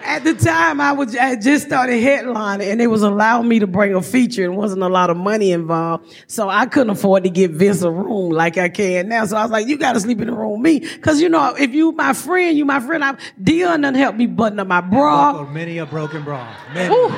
[0.07, 3.67] At the time, I was I just started headlining, and it was allowing me to
[3.67, 7.31] bring a feature, and wasn't a lot of money involved, so I couldn't afford to
[7.31, 9.25] give Vince a room like I can now.
[9.27, 11.29] So I was like, "You got to sleep in the room with me, because you
[11.29, 13.05] know, if you my friend, you my friend.
[13.05, 15.45] I, Dion done helped me button up my bra.
[15.45, 16.55] Many a broken bra.
[16.73, 16.95] Many.
[16.95, 17.13] Woo.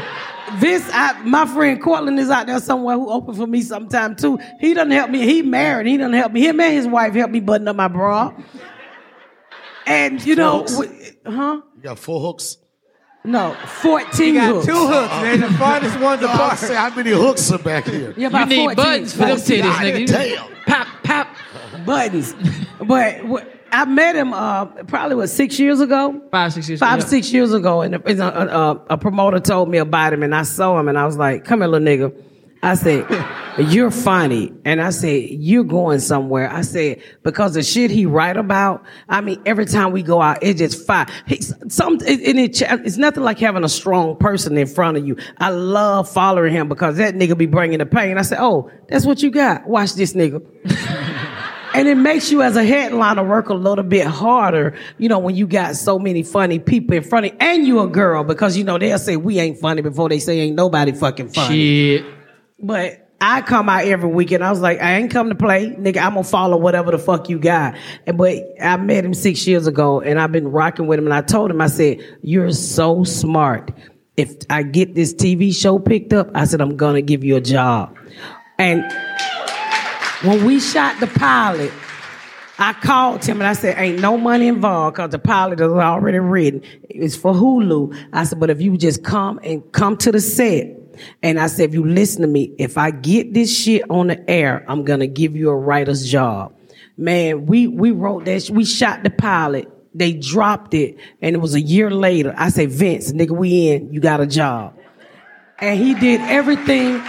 [0.54, 4.38] Vince, I, my friend Cortland is out there somewhere who opened for me sometime too.
[4.60, 5.20] He doesn't help me.
[5.26, 5.86] He married.
[5.86, 6.40] He doesn't help me.
[6.40, 8.32] Him and his wife helped me button up my bra.
[9.86, 10.72] And you know, Hooks?
[10.72, 11.60] w- huh?
[11.76, 12.56] You got four hooks.
[13.28, 14.66] No, fourteen You got hooks.
[14.66, 15.40] two hooks, man.
[15.40, 16.58] The farthest one's No, I'm apart.
[16.58, 18.14] saying, how many hooks are back here?
[18.16, 18.76] Yeah, about You need 14.
[18.76, 20.06] buttons for them titties, God nigga.
[20.06, 20.64] Damn.
[20.64, 21.28] Pop, pop.
[21.84, 22.34] buttons.
[22.86, 26.22] but what, I met him uh, probably what six years ago.
[26.30, 26.80] Five, six years.
[26.80, 27.04] Five, yeah.
[27.06, 30.42] six years ago, and a, a, a, a promoter told me about him, and I
[30.42, 32.14] saw him, and I was like, "Come here, little nigga."
[32.62, 33.06] I said,
[33.58, 38.36] "You're funny," and I said, "You're going somewhere." I said, "Because the shit he write
[38.36, 41.06] about, I mean, every time we go out, it just fire.
[41.26, 45.16] He, some, it, it's nothing like having a strong person in front of you.
[45.38, 48.18] I love following him because that nigga be bringing the pain.
[48.18, 49.66] I said, "Oh, that's what you got.
[49.66, 50.42] Watch this nigga."
[51.74, 55.36] And it makes you as a headliner work a little bit harder, you know, when
[55.36, 58.56] you got so many funny people in front of you, and you a girl, because
[58.56, 61.98] you know, they'll say we ain't funny before they say ain't nobody fucking funny.
[61.98, 62.17] Shit.
[62.60, 64.44] But I come out every weekend.
[64.44, 65.98] I was like, I ain't come to play, nigga.
[65.98, 67.76] I'm gonna follow whatever the fuck you got.
[68.14, 71.06] But I met him six years ago, and I've been rocking with him.
[71.06, 73.70] And I told him, I said, "You're so smart.
[74.16, 77.40] If I get this TV show picked up, I said I'm gonna give you a
[77.40, 77.96] job."
[78.58, 78.84] And
[80.22, 81.72] when we shot the pilot,
[82.58, 86.18] I called him and I said, ain't no money involved because the pilot is already
[86.18, 86.62] written.
[86.88, 87.96] It's for Hulu.
[88.12, 90.74] I said, but if you just come and come to the set.
[91.22, 94.30] And I said, if you listen to me, if I get this shit on the
[94.30, 96.54] air, I'm going to give you a writer's job.
[96.96, 99.70] Man, we, we wrote that, sh- we shot the pilot.
[99.94, 102.34] They dropped it and it was a year later.
[102.36, 104.78] I said, Vince, nigga, we in, you got a job.
[105.58, 107.00] And he did everything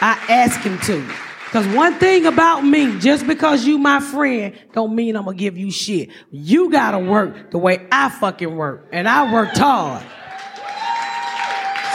[0.00, 1.06] I asked him to.
[1.50, 5.56] Cause one thing about me, just because you my friend, don't mean I'm gonna give
[5.56, 6.10] you shit.
[6.30, 8.88] You gotta work the way I fucking work.
[8.92, 10.04] And I worked hard.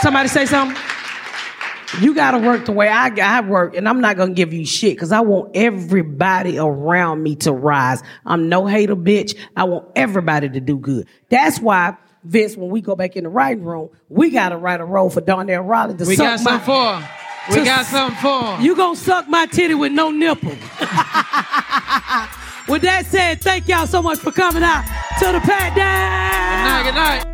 [0.02, 0.76] Somebody say something?
[2.00, 4.96] You gotta work the way I, I work, and I'm not gonna give you shit
[4.96, 8.02] because I want everybody around me to rise.
[8.26, 9.36] I'm no hater, bitch.
[9.56, 11.06] I want everybody to do good.
[11.28, 14.84] That's why, Vince, when we go back in the writing room, we gotta write a
[14.84, 17.04] role for Donnell Rawlings to We suck got my, something for him.
[17.50, 18.62] We to- got something for him.
[18.64, 20.48] You gonna suck my titty with no nipple.
[22.68, 24.84] with that said, thank y'all so much for coming out
[25.18, 26.84] to the Pat Down.
[26.84, 27.33] Good night, good night.